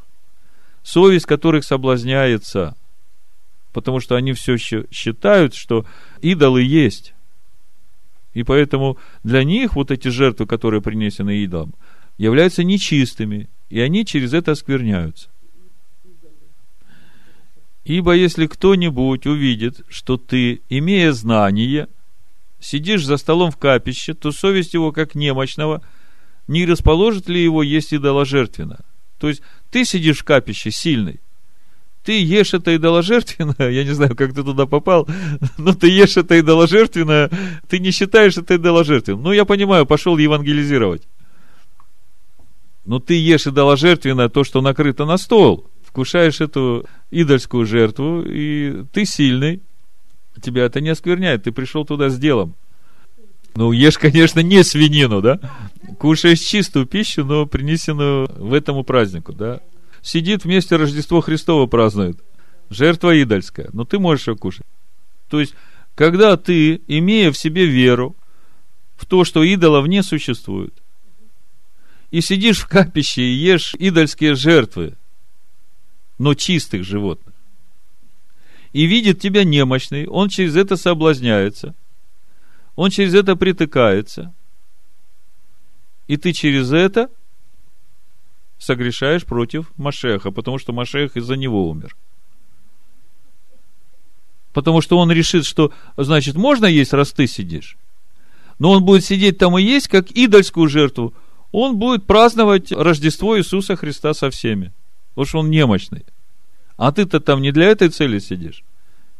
[0.85, 2.77] Совесть которых соблазняется,
[3.73, 5.85] потому что они все еще считают, что
[6.21, 7.13] идолы есть.
[8.35, 11.75] И поэтому для них вот эти жертвы, которые принесены идолам,
[12.19, 15.29] являются нечистыми, и они через это оскверняются.
[17.85, 21.89] Ибо если кто-нибудь увидит, что ты, имея знание,
[22.59, 25.83] сидишь за столом в капище, то совесть его, как немощного,
[26.49, 28.81] не расположит ли его есть идоложертвенно?
[29.19, 31.21] То есть, ты сидишь в капище сильный,
[32.05, 35.07] ты ешь это идоложертвенное, я не знаю, как ты туда попал,
[35.59, 37.31] но ты ешь это идоложертвенное,
[37.69, 39.23] ты не считаешь это идоложертвенным.
[39.23, 41.03] Ну, я понимаю, пошел евангелизировать.
[42.87, 49.05] Но ты ешь идоложертвенное, то, что накрыто на стол, вкушаешь эту идольскую жертву, и ты
[49.05, 49.63] сильный,
[50.43, 52.57] тебя это не оскверняет, ты пришел туда с делом.
[53.55, 55.39] Ну, ешь, конечно, не свинину, да?
[56.01, 59.61] Кушаешь чистую пищу, но принесенную в этому празднику, да?
[60.03, 62.19] Сидит вместе Рождество Христово празднует.
[62.71, 63.71] Жертва идольская.
[63.73, 64.67] Но ты можешь ее кушать.
[65.31, 65.55] То есть,
[65.95, 68.17] когда ты, имея в себе веру,
[68.97, 70.75] в то, что идолов не существует,
[72.11, 74.97] и сидишь в капище и ешь идольские жертвы,
[76.19, 77.35] но чистых животных,
[78.73, 81.75] и видит тебя немощный, он через это соблазняется,
[82.77, 84.35] он через это притыкается,
[86.07, 87.11] и ты через это
[88.59, 91.97] согрешаешь против Машеха, потому что Машех из-за него умер.
[94.53, 97.77] Потому что он решит, что, значит, можно есть, раз ты сидишь.
[98.59, 101.13] Но он будет сидеть там и есть, как идольскую жертву.
[101.51, 104.73] Он будет праздновать Рождество Иисуса Христа со всеми.
[105.15, 106.05] Потому что он немощный.
[106.77, 108.65] А ты-то там не для этой цели сидишь.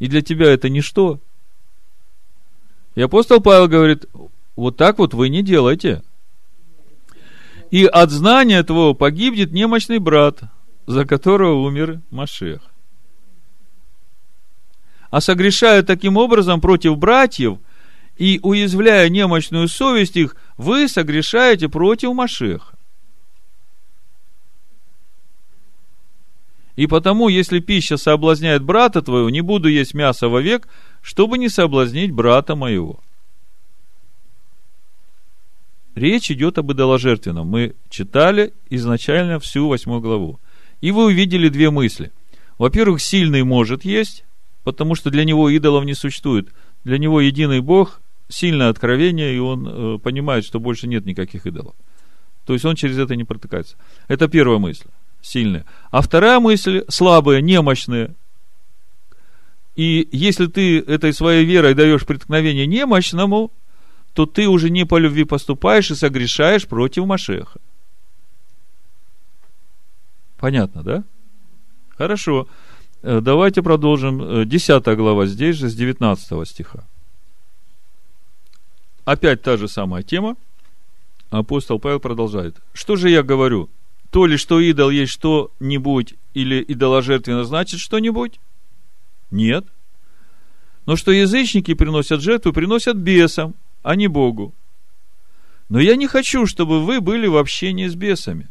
[0.01, 1.21] И для тебя это ничто.
[2.95, 4.07] И апостол Павел говорит,
[4.57, 6.03] вот так вот вы не делайте.
[7.71, 10.41] И от знания твоего погибнет немощный брат,
[10.87, 12.61] за которого умер Машех.
[15.11, 17.59] А согрешая таким образом против братьев
[18.17, 22.74] и уязвляя немощную совесть их, вы согрешаете против Машеха.
[26.77, 30.69] И потому, если пища соблазняет брата твоего, не буду есть мясо вовек,
[31.03, 32.99] чтобы не соблазнить брата моего.
[35.95, 37.47] Речь идет об идоложертвенном.
[37.47, 40.41] Мы читали изначально всю восьмую главу.
[40.81, 42.11] И вы увидели две мысли.
[42.59, 44.25] Во-первых, сильный может есть,
[44.65, 46.49] потому что для него идолов не существует.
[46.83, 51.75] Для него единый Бог, сильное откровение, и он э, понимает, что больше нет никаких идолов.
[52.45, 53.77] То есть он через это не протыкается.
[54.09, 54.89] Это первая мысль
[55.25, 55.65] сильные.
[55.91, 58.15] А вторая мысль слабая, немощная.
[59.75, 63.51] И если ты этой своей верой даешь преткновение немощному,
[64.13, 67.59] то ты уже не по любви поступаешь и согрешаешь против Машеха.
[70.39, 71.05] Понятно, да?
[71.97, 72.47] Хорошо.
[73.03, 74.49] Э, давайте продолжим.
[74.49, 76.85] 10 э, глава здесь же, с 19 стиха.
[79.05, 80.37] Опять та же самая тема.
[81.31, 82.57] Апостол Павел продолжает.
[82.73, 83.69] Что же я говорю?
[84.15, 88.39] То ли, что идол есть что-нибудь, или идоложертвенно значит что-нибудь?
[89.33, 89.67] Нет.
[90.87, 94.55] Но что язычники приносят жертву, приносят бесам, а не Богу.
[95.69, 98.47] Но я не хочу, чтобы вы были в общении с бесами.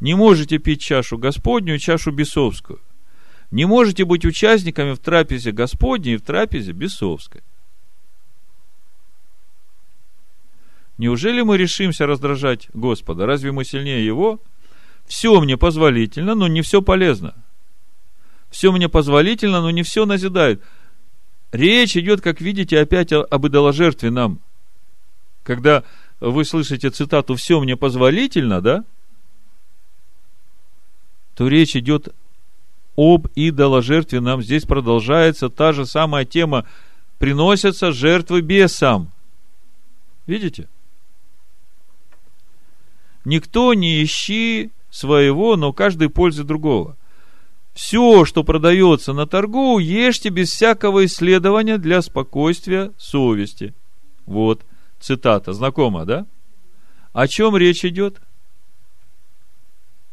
[0.00, 2.80] Не можете пить чашу Господню и чашу бесовскую.
[3.52, 7.42] Не можете быть участниками в трапезе Господней и в трапезе бесовской.
[10.98, 13.26] Неужели мы решимся раздражать Господа?
[13.26, 14.40] Разве мы сильнее Его?
[15.06, 17.34] Все мне позволительно, но не все полезно.
[18.50, 20.62] Все мне позволительно, но не все назидает.
[21.52, 24.40] Речь идет, как видите, опять об идоложертве нам.
[25.42, 25.84] Когда
[26.20, 28.84] вы слышите цитату «все мне позволительно», да,
[31.36, 32.14] то речь идет
[32.96, 34.42] об идоложертве нам.
[34.42, 36.66] Здесь продолжается та же самая тема.
[37.18, 39.12] Приносятся жертвы бесам.
[40.26, 40.68] Видите?
[43.26, 46.96] Никто не ищи своего, но каждый пользы другого.
[47.74, 53.74] Все, что продается на торгу, ешьте без всякого исследования для спокойствия совести.
[54.26, 54.64] Вот,
[55.00, 56.24] цитата, знакома, да?
[57.12, 58.20] О чем речь идет?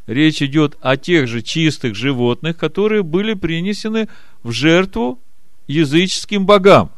[0.08, 4.10] Речь идет о тех же чистых животных, которые были принесены
[4.42, 5.22] в жертву
[5.68, 6.90] языческим богам.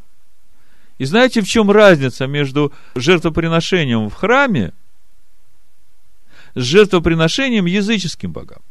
[0.97, 4.71] И знаете, в чем разница между жертвоприношением в храме
[6.55, 8.61] с жертвоприношением языческим богам?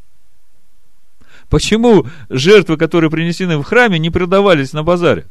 [1.48, 5.26] Почему жертвы, которые принесены в храме, не продавались на базаре?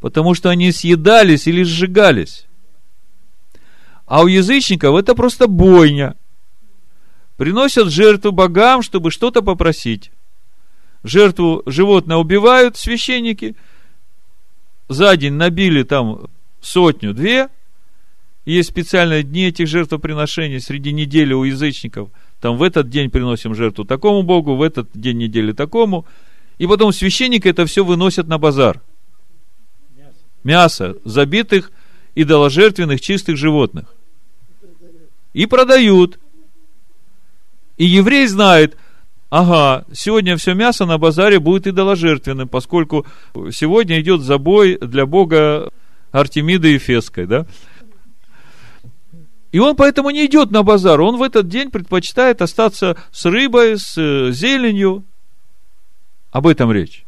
[0.00, 2.46] Потому что они съедались или сжигались.
[4.06, 6.16] А у язычников это просто бойня.
[7.36, 10.10] Приносят жертву богам, чтобы что-то попросить.
[11.04, 13.56] Жертву животное убивают священники.
[14.88, 16.26] За день набили там
[16.60, 17.48] сотню-две.
[18.44, 22.10] Есть специальные дни этих жертвоприношений среди недели у язычников.
[22.40, 26.06] Там в этот день приносим жертву такому богу, в этот день недели такому.
[26.58, 28.80] И потом священники это все выносят на базар.
[30.42, 31.70] Мясо, забитых
[32.14, 33.94] идоложертвенных чистых животных.
[35.34, 36.18] И продают.
[37.76, 38.76] И еврей знает,
[39.28, 43.06] ага, сегодня все мясо на базаре будет идоложертвенным, поскольку
[43.52, 45.70] сегодня идет забой для бога
[46.10, 47.46] Артемиды Ефеской, да?
[49.52, 53.78] И он поэтому не идет на базар, он в этот день предпочитает остаться с рыбой,
[53.78, 55.04] с э, зеленью.
[56.30, 57.04] Об этом речь.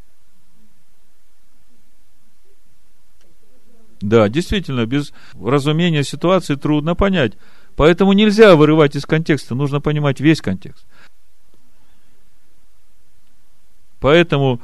[4.01, 7.35] Да, действительно, без разумения ситуации трудно понять.
[7.77, 10.85] Поэтому нельзя вырывать из контекста, нужно понимать весь контекст.
[14.01, 14.61] Поэтому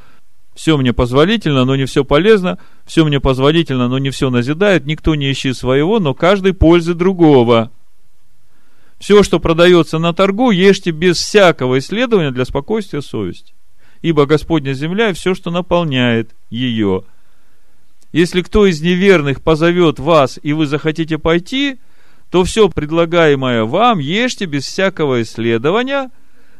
[0.59, 5.15] все мне позволительно, но не все полезно, все мне позволительно, но не все назидает, никто
[5.15, 7.71] не ищет своего, но каждый пользы другого.
[8.99, 13.55] Все, что продается на торгу, ешьте без всякого исследования для спокойствия совести.
[14.03, 17.05] Ибо Господня земля и все, что наполняет ее.
[18.11, 21.79] Если кто из неверных позовет вас, и вы захотите пойти,
[22.33, 26.11] то все предлагаемое вам ешьте без всякого исследования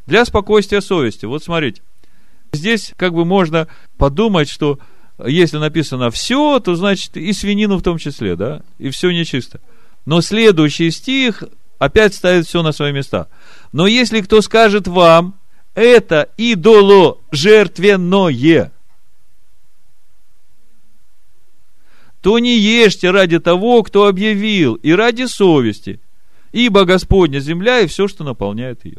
[0.07, 1.27] для спокойствия совести.
[1.27, 1.83] Вот смотрите,
[2.53, 4.79] здесь как бы можно подумать, что
[5.25, 9.61] если написано все, то значит и свинину в том числе, да, и все нечисто.
[10.07, 11.43] Но следующий стих
[11.79, 13.29] опять ставит все на свои места.
[13.73, 15.39] Но если кто скажет вам,
[15.75, 18.73] это идоло жертвенное,
[22.21, 26.01] то не ешьте ради того, кто объявил, и ради совести,
[26.53, 28.99] ибо Господня земля и все, что наполняет ее.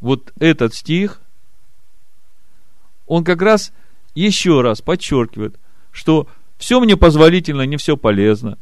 [0.00, 1.20] Вот этот стих,
[3.10, 3.72] он как раз
[4.14, 5.58] еще раз подчеркивает,
[5.90, 8.56] что все мне позволительно, не все полезно.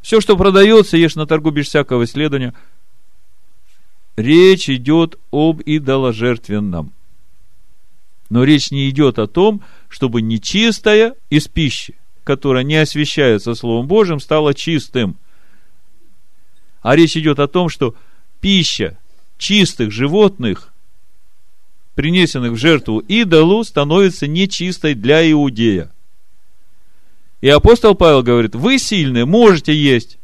[0.00, 2.54] Все, что продается, ешь на торгу без всякого исследования.
[4.16, 6.92] Речь идет об идоложертвенном.
[8.30, 11.96] Но речь не идет о том, чтобы нечистая из пищи–
[12.28, 15.16] которое не освящается Словом Божьим, стало чистым.
[16.82, 17.94] А речь идет о том, что
[18.42, 18.98] пища
[19.38, 20.70] чистых животных,
[21.98, 25.90] принесенных в жертву идолу, становится нечистой для иудея.
[27.40, 30.20] И апостол Павел говорит, вы сильные, можете есть,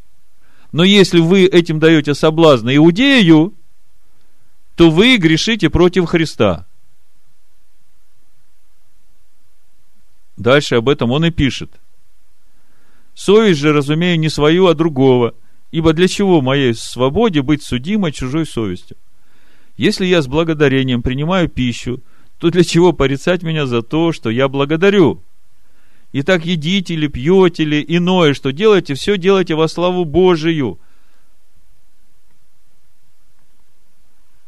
[0.71, 3.55] но если вы этим даете соблазн иудею,
[4.77, 6.65] то вы грешите против Христа.
[10.37, 11.73] Дальше об этом он и пишет–
[13.15, 15.35] Совесть же, разумею, не свою, а другого.
[15.71, 18.97] Ибо для чего моей свободе быть судимой чужой совестью?
[19.77, 22.01] Если я с благодарением принимаю пищу,
[22.39, 25.23] то для чего порицать меня за то, что я благодарю?
[26.13, 30.79] Итак, едите или пьете или иное, что делаете, все делайте во славу Божию.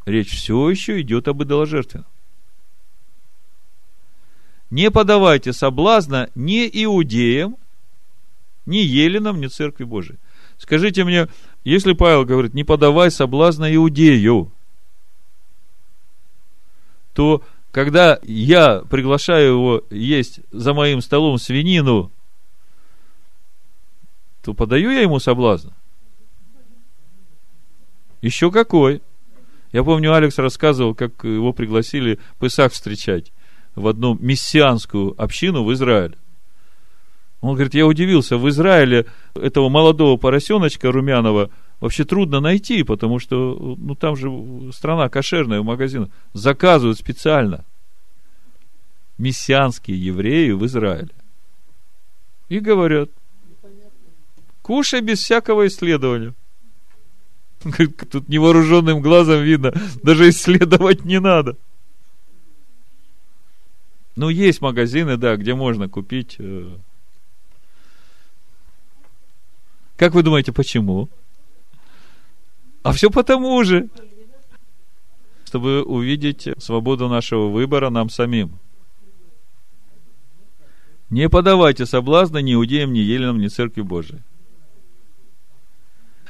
[0.05, 2.07] Речь все еще идет об идоложертвенном.
[4.69, 7.57] Не подавайте соблазна не иудеям,
[8.65, 10.19] ни Еленам, ни Церкви Божией.
[10.57, 11.27] Скажите мне,
[11.63, 14.51] если Павел говорит, не подавай соблазна иудею,
[17.17, 17.41] то
[17.71, 22.11] когда я приглашаю его есть за моим столом свинину,
[24.43, 25.69] то подаю я ему соблазн?
[28.21, 29.01] Еще какой?
[29.71, 33.31] Я помню, Алекс рассказывал, как его пригласили Песах встречать
[33.73, 36.15] в одну мессианскую общину в Израиль.
[37.41, 43.75] Он говорит, я удивился, в Израиле этого молодого поросеночка румяного вообще трудно найти, потому что
[43.77, 44.29] ну, там же
[44.73, 46.09] страна кошерная в магазинах.
[46.33, 47.65] Заказывают специально.
[49.17, 51.09] Мессианские евреи в Израиле.
[52.49, 53.09] И говорят,
[54.61, 56.33] кушай без всякого исследования.
[58.11, 59.73] Тут невооруженным глазом видно,
[60.03, 61.57] даже исследовать не надо.
[64.15, 66.37] Ну, есть магазины, да, где можно купить.
[66.39, 66.75] Э.
[69.95, 71.09] Как вы думаете, почему?
[72.87, 73.89] А все потому же,
[75.43, 78.59] чтобы увидеть свободу нашего выбора нам самим.
[81.09, 84.21] Не подавайте соблазна ни иудеям, ни еленам, ни церкви Божией.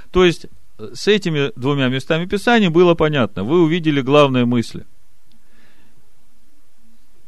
[0.09, 0.47] То есть,
[0.79, 3.43] с этими двумя местами Писания было понятно.
[3.43, 4.87] Вы увидели главные мысли.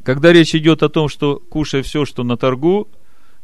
[0.02, 2.88] Когда речь идет о том, что кушай все, что на торгу,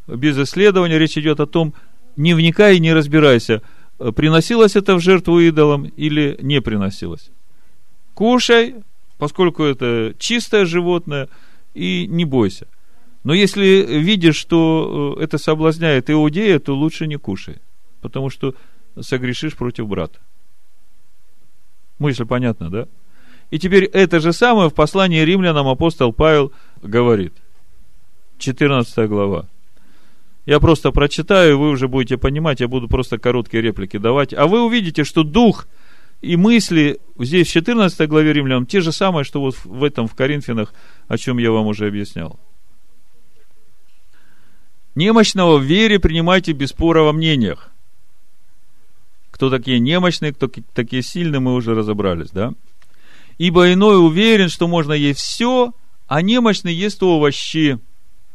[0.08, 1.76] без исследования, речь идет о том,
[2.16, 3.62] не вникай и не разбирайся,
[3.98, 7.32] приносилось это в жертву идолам или не приносилось.
[8.14, 8.76] Кушай,
[9.18, 11.30] поскольку это чистое животное,
[11.74, 12.68] и не бойся.
[13.24, 17.58] Но если видишь, что э, это соблазняет иудея, то лучше не кушай,
[18.02, 18.56] потому что
[19.00, 20.20] согрешишь против брата.
[22.00, 22.88] Мысль понятна, да?
[23.52, 26.52] И теперь это же самое в послании римлянам апостол Павел
[26.82, 27.34] говорит.
[28.38, 29.48] 14 глава.
[30.46, 34.34] Я просто прочитаю, вы уже будете понимать, я буду просто короткие реплики давать.
[34.34, 35.68] А вы увидите, что дух
[36.22, 40.16] и мысли здесь в 14 главе римлянам те же самые, что вот в этом в
[40.16, 40.74] Коринфянах,
[41.08, 42.40] о чем я вам уже объяснял.
[44.94, 47.72] Немощного в вере принимайте без спора во мнениях.
[49.32, 52.54] Кто такие немощные, кто такие сильные, мы уже разобрались, да?
[53.38, 55.74] Ибо иной уверен, что можно есть все,
[56.08, 57.80] а немощный ест овощи.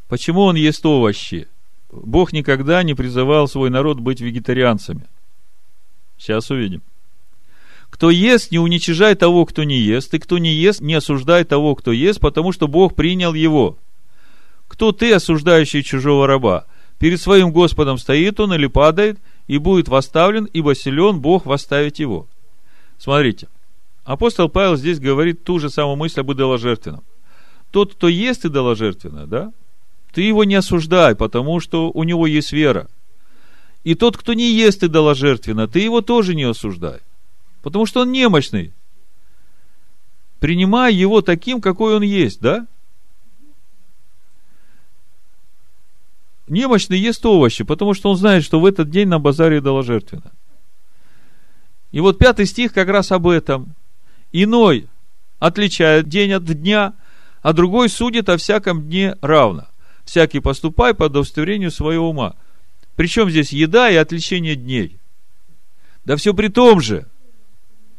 [0.09, 1.49] Почему он ест овощи?
[1.93, 5.07] Бог никогда не призывал свой народ быть вегетарианцами.
[6.19, 6.83] Сейчас увидим.
[7.91, 11.75] Кто ест, не уничижай того, кто не ест, и кто не ест, не осуждай того,
[11.75, 13.77] кто ест, потому что Бог принял его.
[14.69, 16.67] Кто ты, осуждающий чужого раба?
[17.01, 19.19] Перед своим Господом стоит он или падает,
[19.49, 22.29] и будет восставлен, ибо силен Бог восставить его.
[22.99, 23.49] Смотрите,
[24.05, 27.03] апостол Павел здесь говорит ту же самую мысль об идоложертвенном.
[27.73, 29.53] Тот, кто ест идоложертвенное, да,
[30.13, 32.89] ты его не осуждай, потому что у него есть вера.
[33.85, 37.01] И тот, кто не ест идоложертвенно, ты его тоже не осуждай,
[37.63, 38.73] потому что он немощный.
[40.39, 42.67] Принимай его таким, какой он есть, да?
[46.51, 50.33] немощный ест овощи, потому что он знает, что в этот день на базаре дала жертвенно.
[51.93, 53.75] И вот пятый стих как раз об этом.
[54.33, 54.89] Иной
[55.39, 56.95] отличает день от дня,
[57.43, 59.67] а другой судит о всяком дне равно.
[60.11, 62.35] Всякий поступай по удостоверению своего ума.
[62.97, 64.99] Причем здесь еда и отличение дней.
[66.05, 67.07] Да все при том же,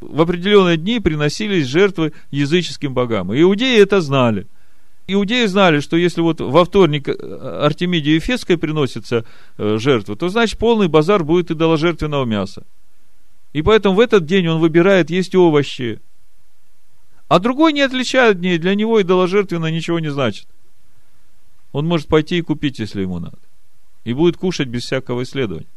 [0.01, 3.33] в определенные дни приносились жертвы языческим богам.
[3.33, 4.45] И иудеи это знали–
[5.07, 7.13] иудеи знали, что если вот во вторник э,
[7.63, 9.23] Артемиде Ефесской приносится
[9.57, 12.63] э, жертва, то значит полный базар будет идоложертвенного мяса.
[13.53, 16.01] И поэтому в этот день он выбирает есть овощи.
[17.29, 20.47] А другой не отличает дней, для него идоложертвенно ничего не значит.
[21.71, 23.37] Он может пойти и купить, если ему надо.
[24.03, 25.67] И будет кушать без всякого исследования.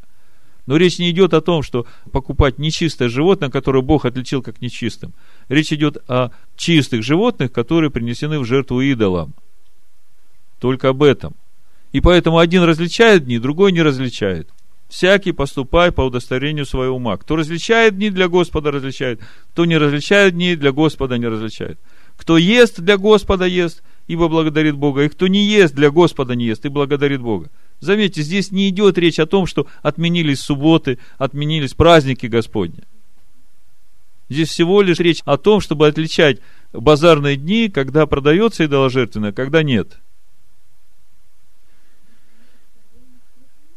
[0.67, 5.13] Но речь не идет о том, что покупать нечистое животное, которое Бог отличил как нечистым.
[5.49, 9.35] Речь идет о чистых животных, которые принесены в жертву идолам.
[10.59, 11.35] Только об этом.
[11.93, 14.49] И поэтому один различает дни, другой не различает.
[14.89, 17.17] Всякий поступай по удостоверению своего ума.
[17.17, 19.21] Кто различает дни для Господа, различает.
[19.53, 21.79] Кто не различает дни для Господа, не различает.
[22.17, 25.03] Кто ест для Господа, ест, ибо благодарит Бога.
[25.03, 27.51] И кто не ест для Господа, не ест, и благодарит Бога.
[27.81, 32.85] Заметьте, здесь не идет речь о том, что отменились субботы, отменились праздники Господни.
[34.29, 36.41] Здесь всего лишь речь о том, чтобы отличать
[36.73, 39.99] базарные дни, когда продается идоложертвенное, когда нет.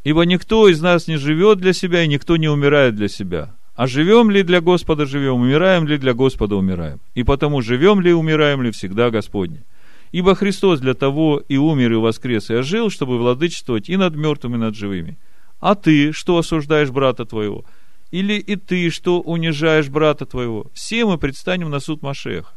[0.03, 3.53] Ибо никто из нас не живет для себя, и никто не умирает для себя.
[3.75, 6.99] А живем ли для Господа живем, умираем ли для Господа умираем.
[7.13, 9.63] И потому живем ли, умираем ли всегда Господне.
[10.11, 14.55] Ибо Христос для того и умер, и воскрес, и ожил, чтобы владычествовать и над мертвыми,
[14.55, 15.17] и над живыми.
[15.59, 17.65] А ты, что осуждаешь брата твоего?
[18.11, 20.67] Или и ты, что унижаешь брата твоего?
[20.73, 22.53] Все мы предстанем на суд Машех.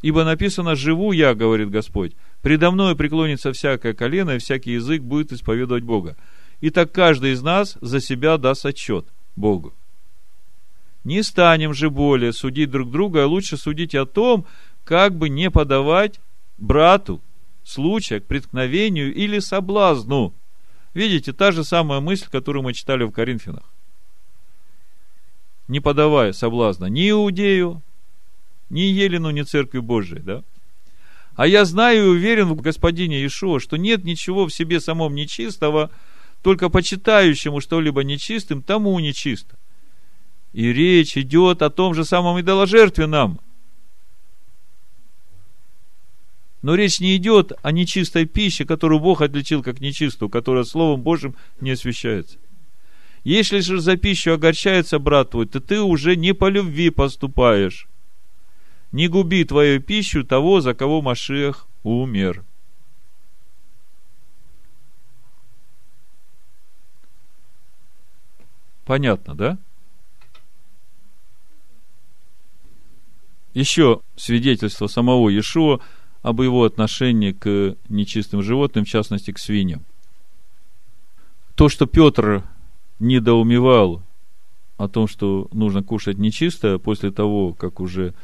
[0.00, 2.12] Ибо написано, живу я, говорит Господь,
[2.42, 6.16] предо мной преклонится всякое колено, и всякий язык будет исповедовать Бога.
[6.60, 9.06] И так каждый из нас за себя даст отчет
[9.36, 9.72] Богу.
[11.04, 14.46] Не станем же более судить друг друга, а лучше судить о том,
[14.84, 16.20] как бы не подавать
[16.58, 17.20] брату
[17.64, 20.34] случая к преткновению или соблазну.
[20.94, 23.64] Видите, та же самая мысль, которую мы читали в Коринфянах.
[25.68, 27.82] Не подавая соблазна ни Иудею,
[28.68, 30.42] ни Елену, ни Церкви Божией, да?
[31.34, 35.90] А я знаю и уверен в Господине Иешуа, что нет ничего в себе самом нечистого,
[36.42, 39.56] только почитающему что-либо нечистым, тому нечисто.
[40.52, 43.40] И речь идет о том же самом идоложертве нам.
[46.62, 51.34] Но речь не идет о нечистой пище, которую Бог отличил как нечистую, которая Словом Божьим
[51.60, 52.38] не освящается.
[53.24, 57.88] Если же за пищу огорчается брат твой, то ты уже не по любви поступаешь.
[58.92, 62.44] Не губи твою пищу того, за кого Машех умер.
[68.84, 69.58] Понятно, да?
[73.54, 75.80] Еще свидетельство самого Иешуа
[76.22, 79.84] об его отношении к нечистым животным, в частности, к свиньям.
[81.54, 82.44] То, что Петр
[82.98, 84.02] недоумевал
[84.76, 88.14] о том, что нужно кушать нечисто после того, как уже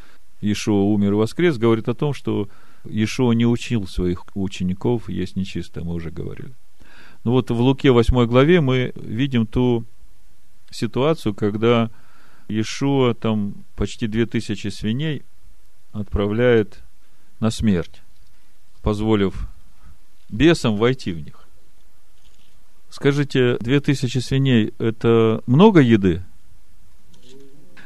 [0.41, 2.49] Иешуа умер и воскрес, говорит о том, что
[2.85, 6.55] Иешуа не учил своих учеников есть нечисто, мы уже говорили.
[7.25, 9.85] Ну вот в Луке 8 главе мы видим ту
[10.71, 11.91] ситуацию, когда
[12.49, 15.23] Иешуа там почти две тысячи свиней
[15.93, 16.83] отправляет
[17.41, 18.03] на смерть,
[18.83, 19.49] позволив
[20.29, 21.47] бесам войти в них.
[22.91, 26.25] Скажите, две тысячи свиней– это много еды?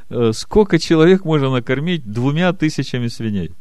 [0.09, 3.53] Э, сколько человек можно накормить двумя тысячами свиней?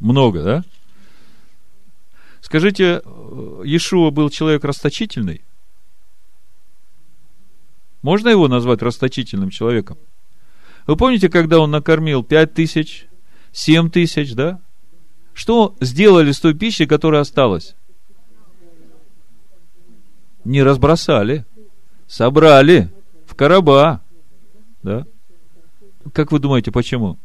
[0.00, 0.64] Много, да?
[2.40, 5.42] Скажите, э, Иешуа был человек расточительный?
[8.02, 9.98] Можно его назвать расточительным человеком?
[10.86, 13.06] Вы помните, когда он накормил пять тысяч,
[13.52, 14.60] семь тысяч, да?
[15.34, 17.74] Что сделали с той пищей, которая осталась?
[20.44, 21.44] Не разбросали,
[22.06, 22.90] собрали
[23.26, 24.02] в короба,
[24.82, 25.06] да?
[26.12, 27.18] Как вы думаете, почему?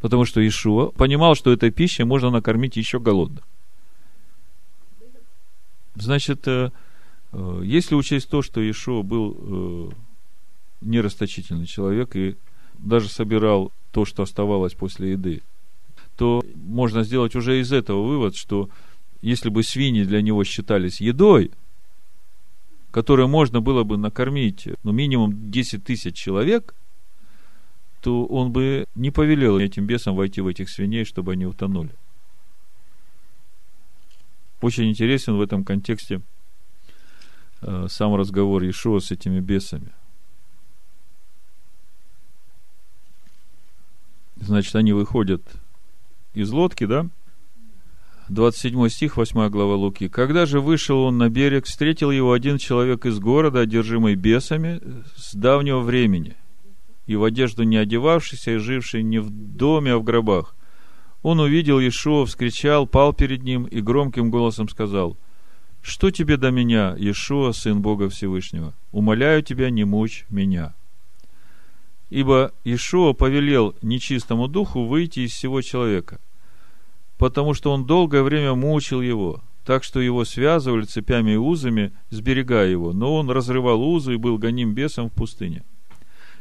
[0.00, 3.42] Потому что Ишуа понимал, что этой пищей можно накормить еще голодных.
[5.94, 6.70] Значит, э,
[7.32, 9.94] э, если учесть то, что Ишуа был э,
[10.84, 12.36] нерасточительный человек и
[12.78, 15.42] даже собирал то, что оставалось после еды,
[16.16, 18.68] то можно сделать уже из этого вывод, что
[19.22, 21.50] если бы свиньи для него считались едой,
[22.90, 26.74] которой можно было бы накормить ну, минимум 10 тысяч человек,
[28.00, 31.90] то он бы не повелел этим бесам войти в этих свиней, чтобы они утонули.
[34.60, 36.20] Очень интересен в этом контексте
[37.62, 39.92] э, сам разговор Ишуа с этими бесами–
[44.36, 45.42] Значит, они выходят
[46.34, 47.08] из лодки, да?
[48.28, 50.08] 27 стих, 8 глава Луки.
[50.08, 54.80] «Когда же вышел он на берег, встретил его один человек из города, одержимый бесами,
[55.16, 56.34] с давнего времени,
[57.06, 60.54] и в одежду не одевавшийся, и живший не в доме, а в гробах.
[61.22, 65.16] Он увидел Иешуа, вскричал, пал перед ним и громким голосом сказал,
[65.82, 68.72] «Что тебе до меня, Иешуа, Сын Бога Всевышнего?
[68.90, 70.74] Умоляю тебя, не мучь меня».
[72.14, 76.20] Ибо Ишуа повелел нечистому духу выйти из всего человека,
[77.18, 82.68] потому что он долгое время мучил его, так что его связывали цепями и узами, сберегая
[82.68, 85.64] его, но он разрывал узы и был гоним бесом в пустыне.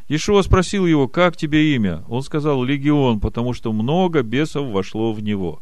[0.09, 2.03] Ишуа спросил его, как тебе имя?
[2.07, 5.59] Он сказал, легион, потому что много бесов вошло в него.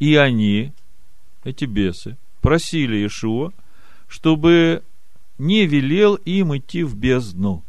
[0.00, 0.72] И они,
[1.44, 3.52] эти бесы, просили Ишуа,
[4.08, 4.82] чтобы
[5.38, 7.62] не велел им идти в бездну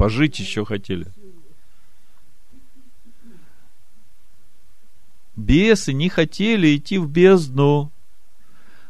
[0.00, 1.08] пожить еще хотели.
[5.36, 7.92] Бесы не хотели идти в бездну.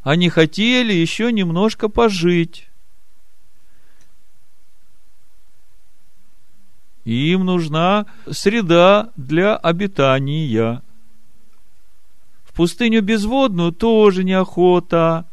[0.03, 2.69] Они хотели еще немножко пожить.
[7.05, 10.81] им нужна среда для обитания.
[12.45, 15.27] В пустыню безводную тоже неохота,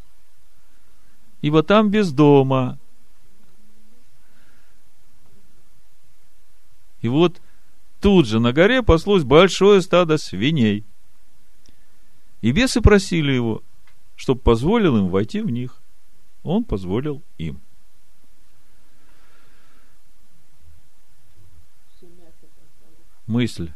[1.43, 2.79] ибо там без дома.
[7.07, 7.41] И вот
[8.01, 10.83] тут же на горе паслось большое стадо свиней.
[12.41, 13.63] И бесы просили его,
[14.17, 15.81] чтобы позволил им войти в них.
[16.43, 17.61] Он позволил им.
[23.25, 23.71] Мысль.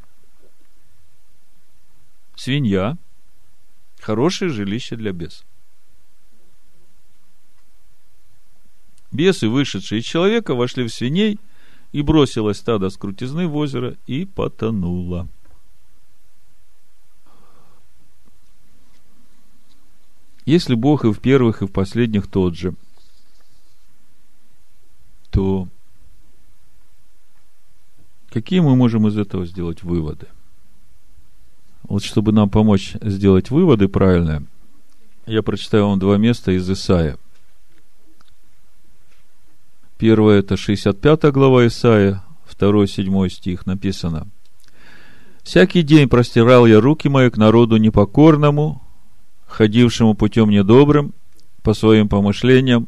[2.35, 2.97] Свинья–
[4.01, 5.45] хорошее жилище для бесов.
[9.13, 11.39] Бесы, вышедшие из человека, вошли в свиней–
[11.91, 15.27] и бросилось стадо с крутизны в озеро и потонуло.
[20.45, 22.73] Если Бог и в первых, и в последних тот же,
[25.29, 25.67] то
[28.29, 30.27] какие мы можем из этого сделать выводы?
[31.83, 34.45] Вот чтобы нам помочь сделать выводы правильные,
[35.27, 37.17] Я прочитаю вам два места из Исаия.
[40.01, 44.29] Первое– это 65 глава Исаия, второй, седьмой стих написано.
[45.43, 48.81] «Всякий день простирал я руки мои к народу непокорному,
[49.45, 51.13] ходившему путем недобрым,
[51.61, 52.87] по своим помышлениям,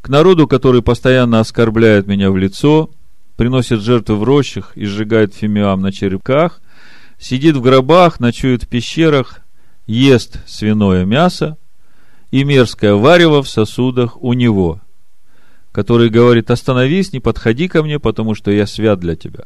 [0.00, 2.88] к народу, который постоянно оскорбляет меня в лицо,
[3.36, 6.62] приносит жертвы в рощах и сжигает фимиам на черепках,
[7.18, 9.40] сидит в гробах, ночует в пещерах,
[9.86, 11.58] ест свиное мясо
[12.30, 14.80] и мерзкое варево в сосудах у него,
[15.72, 19.44] который говорит, остановись, не подходи ко мне, потому что я свят для тебя.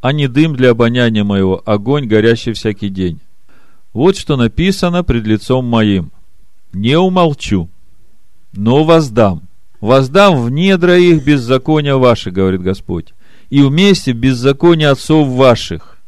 [0.00, 3.20] А не дым для обоняния моего, огонь, горящий всякий день.
[3.92, 6.10] Вот что написано пред лицом моим.
[6.72, 7.68] Не умолчу,
[8.52, 9.42] но воздам.
[9.80, 13.14] Воздам в недра их беззакония ваши, говорит Господь,
[13.48, 15.98] и вместе беззакония отцов ваших,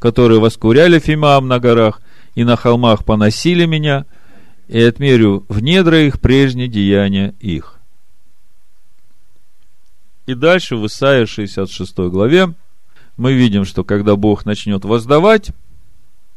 [0.00, 2.02] которые воскуряли Фимаам на горах
[2.34, 4.06] и на холмах поносили меня–
[4.70, 7.80] и отмерю в недра их прежние деяния их.
[10.26, 12.54] И дальше в Исаии 66 главе
[13.16, 15.50] мы видим, что когда Бог начнет воздавать,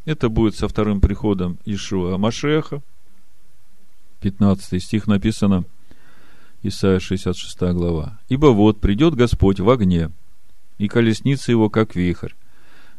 [0.05, 2.81] это будет со вторым приходом Ишуа Машеха.
[4.21, 5.65] 15 стих написано,
[6.63, 8.19] Исайя 66 глава.
[8.29, 10.09] «Ибо вот придет Господь в огне,
[10.79, 12.31] и колесница его, как вихрь,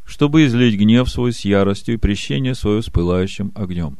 [0.04, 3.98] чтобы излить гнев свой с яростью и прещение свое с пылающим огнем.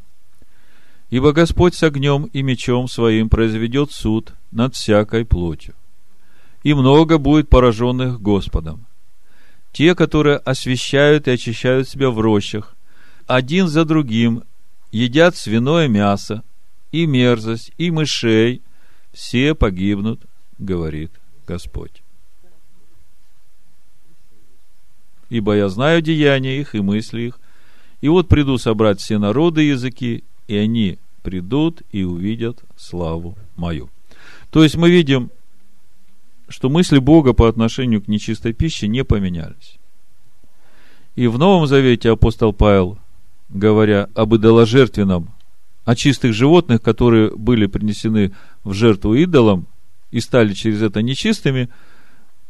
[1.09, 5.75] Ибо Господь с огнем и мечом своим произведет суд над всякой плотью.
[6.63, 8.87] И много будет пораженных Господом.
[9.71, 12.75] Те, которые освещают и очищают себя в рощах,
[13.27, 14.43] один за другим
[14.91, 16.43] едят свиное мясо,
[16.91, 18.61] и мерзость, и мышей,
[19.11, 20.21] все погибнут,
[20.57, 21.11] говорит
[21.45, 22.03] Господь.
[25.29, 27.39] Ибо я знаю деяния их и мысли их,
[28.01, 33.89] и вот приду собрать все народы языки, и они придут и увидят славу мою.
[34.51, 35.31] То есть мы видим,
[36.47, 39.77] что мысли Бога по отношению к нечистой пище не поменялись.
[41.15, 42.99] И в Новом Завете апостол Павел,
[43.49, 45.29] говоря об идоложертвенном,
[45.85, 49.67] о чистых животных, которые были принесены в жертву идолам
[50.11, 51.69] и стали через это нечистыми,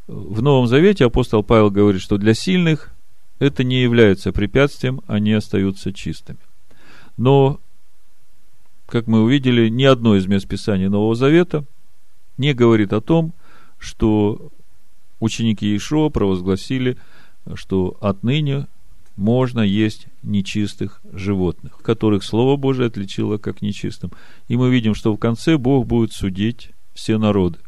[0.08, 2.92] в Новом Завете апостол Павел говорит, что для сильных
[3.40, 6.40] это не является препятствием, они остаются чистыми.
[7.18, 7.60] Но
[8.86, 11.66] как мы увидели, ни одно из мест Писания Нового Завета
[12.38, 13.34] не говорит о том,
[13.78, 14.52] что
[15.20, 16.98] ученики Иешуа провозгласили,
[17.56, 18.68] что отныне
[19.16, 24.12] можно есть нечистых животных, которых Слово Божие отличило как нечистым.
[24.48, 27.60] И мы видим, что в конце Бог будет судить все народы.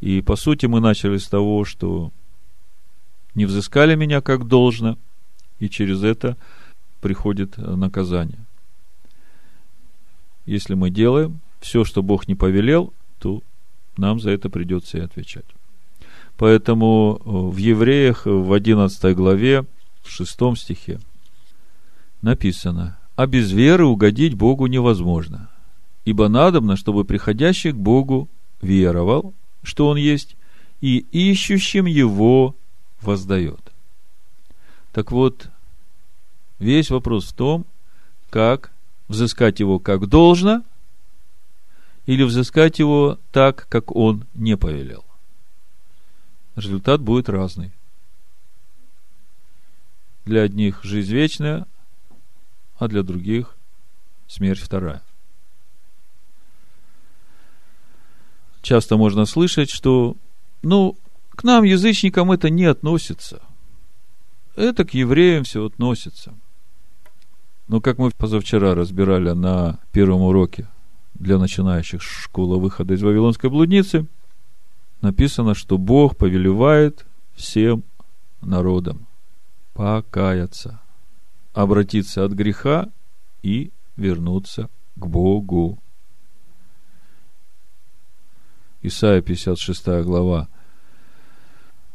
[0.00, 2.12] И по сути мы начали с того, что
[3.34, 4.98] не взыскали меня как должно,
[5.58, 6.36] и через это
[7.00, 8.44] приходит наказание.
[10.46, 13.42] Если мы делаем все, что Бог не повелел, то
[13.96, 15.46] нам за это придется и отвечать.
[16.36, 19.64] Поэтому э, в Евреях в 11 главе,
[20.02, 21.00] в 6 стихе
[22.20, 25.48] написано, «А без веры угодить Богу невозможно,
[26.04, 28.28] ибо надобно, чтобы приходящий к Богу
[28.60, 30.36] веровал, что Он есть,
[30.80, 32.56] и ищущим Его
[33.00, 33.72] воздает».
[34.92, 35.48] Так вот,
[36.58, 37.64] весь вопрос в том,
[38.30, 38.73] как
[39.14, 40.62] взыскать его как должно,
[42.06, 45.04] или взыскать его так, как он не повелел.
[46.56, 47.72] Результат будет разный.
[50.24, 51.66] Для одних жизнь вечная,
[52.78, 53.56] а для других
[54.26, 55.02] смерть вторая.
[58.62, 60.16] Часто можно слышать, что,
[60.62, 60.96] ну,
[61.30, 63.42] к нам, язычникам, это не относится.
[64.56, 66.34] Это к евреям все относится–
[67.68, 70.68] но как мы позавчера разбирали на первом уроке
[71.14, 74.06] для начинающих школа выхода из Вавилонской блудницы,
[75.00, 77.84] написано, что Бог повелевает всем
[78.42, 79.06] народам
[79.72, 80.80] покаяться,
[81.52, 82.90] обратиться от греха
[83.42, 85.78] и вернуться к Богу.
[88.82, 90.48] Исайя 56 глава,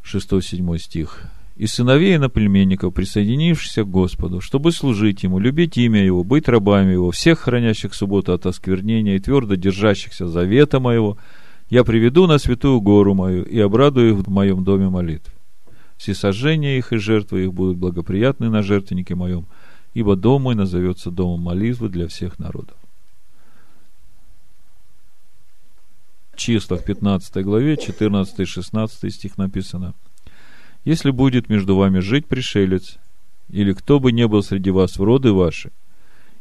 [0.04, 1.30] 6-7 стих
[1.60, 7.12] и сыновей иноплеменников, присоединившихся к Господу, чтобы служить Ему, любить имя Его, быть рабами Его,
[7.12, 11.18] всех хранящих субботу от осквернения и твердо держащихся завета Моего,
[11.70, 15.34] я приведу на святую гору мою и обрадую их в моем доме молитв.
[15.98, 19.46] Все сожжения их и жертвы их будут благоприятны на жертвеннике моем,
[19.94, 22.78] ибо дом мой назовется домом молитвы для всех народов.
[26.32, 29.94] В числах 15 главе 14-16 стих написано–
[30.86, 32.98] если будет между вами жить пришелец,
[33.50, 35.72] или кто бы не был среди вас в роды ваши,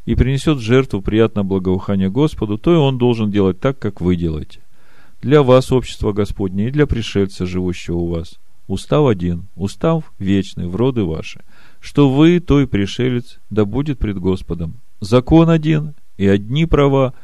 [0.04, 4.60] и принесет жертву приятное благоухание Господу, то и он должен делать так, как вы делаете.
[5.20, 8.38] Для вас общество Господне и для пришельца, живущего у вас.
[8.68, 11.40] Устав один, устав вечный, в роды ваши,
[11.80, 14.80] что вы, той пришелец, да будет пред Господом.
[15.00, 17.14] Закон один, и одни права,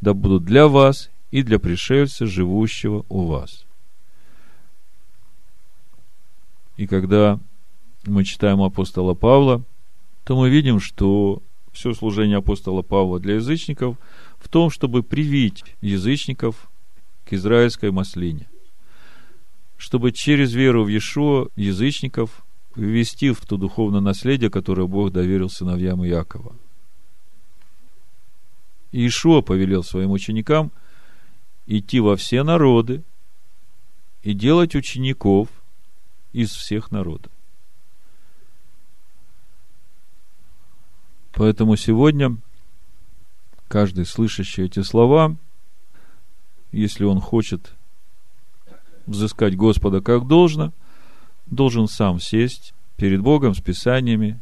[0.00, 3.64] да будут для вас и для пришельца, живущего у вас.
[6.78, 7.40] И когда
[8.06, 9.62] мы читаем апостола Павла,
[10.24, 11.42] то мы видим, что
[11.72, 13.96] все служение апостола Павла для язычников
[14.38, 16.70] в том, чтобы привить язычников
[17.24, 18.48] к израильской маслине.
[19.76, 22.44] Чтобы через веру в Иешуа язычников
[22.76, 26.54] ввести в то духовное наследие, которое Бог доверил сыновьям Иакова.
[28.92, 30.70] Иешуа повелел своим ученикам
[31.66, 33.02] идти во все народы
[34.22, 35.48] и делать учеников
[36.32, 37.32] из всех народов.
[41.32, 42.36] Поэтому сегодня
[43.68, 45.36] каждый слышащий эти слова,
[46.72, 47.74] если он хочет
[49.06, 50.72] взыскать Господа как должно,
[51.46, 54.40] должен сам сесть перед Богом с Писаниями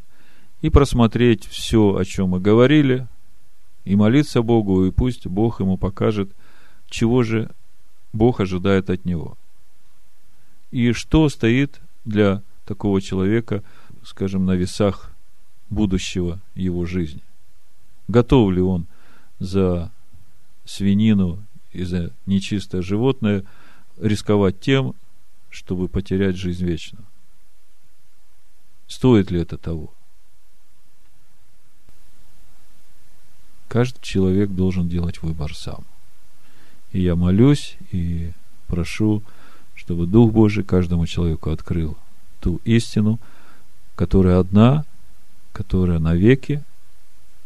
[0.60, 3.06] и просмотреть все, о чем мы говорили,
[3.84, 6.34] и молиться Богу, и пусть Бог ему покажет,
[6.88, 7.50] чего же
[8.12, 9.36] Бог ожидает от него.
[10.70, 13.62] И что стоит для такого человека,
[14.04, 15.12] скажем, на весах
[15.70, 17.22] будущего его жизни.
[18.08, 18.86] Готов ли он
[19.38, 19.90] за
[20.64, 23.44] свинину и за нечистое животное
[23.96, 24.94] рисковать тем,
[25.50, 27.04] чтобы потерять жизнь вечную?
[28.86, 29.92] Стоит ли это того?
[33.68, 35.84] Каждый человек должен делать выбор сам.
[36.92, 38.32] И я молюсь и
[38.68, 39.22] прошу,
[39.76, 41.96] чтобы Дух Божий каждому человеку открыл
[42.40, 43.20] ту истину,
[43.94, 44.84] которая одна
[45.56, 46.62] которая навеки,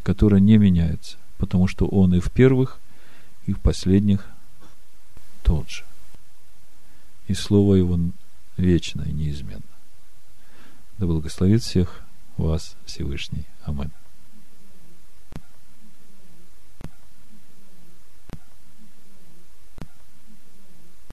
[0.02, 2.81] которая не меняется, потому что Он и в первых,
[3.47, 4.27] и в последних
[5.44, 5.85] тот же.
[7.28, 8.01] И Слово Его
[8.57, 9.62] вечно и неизменно.
[10.98, 12.01] Да благословит всех
[12.36, 13.44] вас Всевышний.
[13.62, 13.93] Аминь.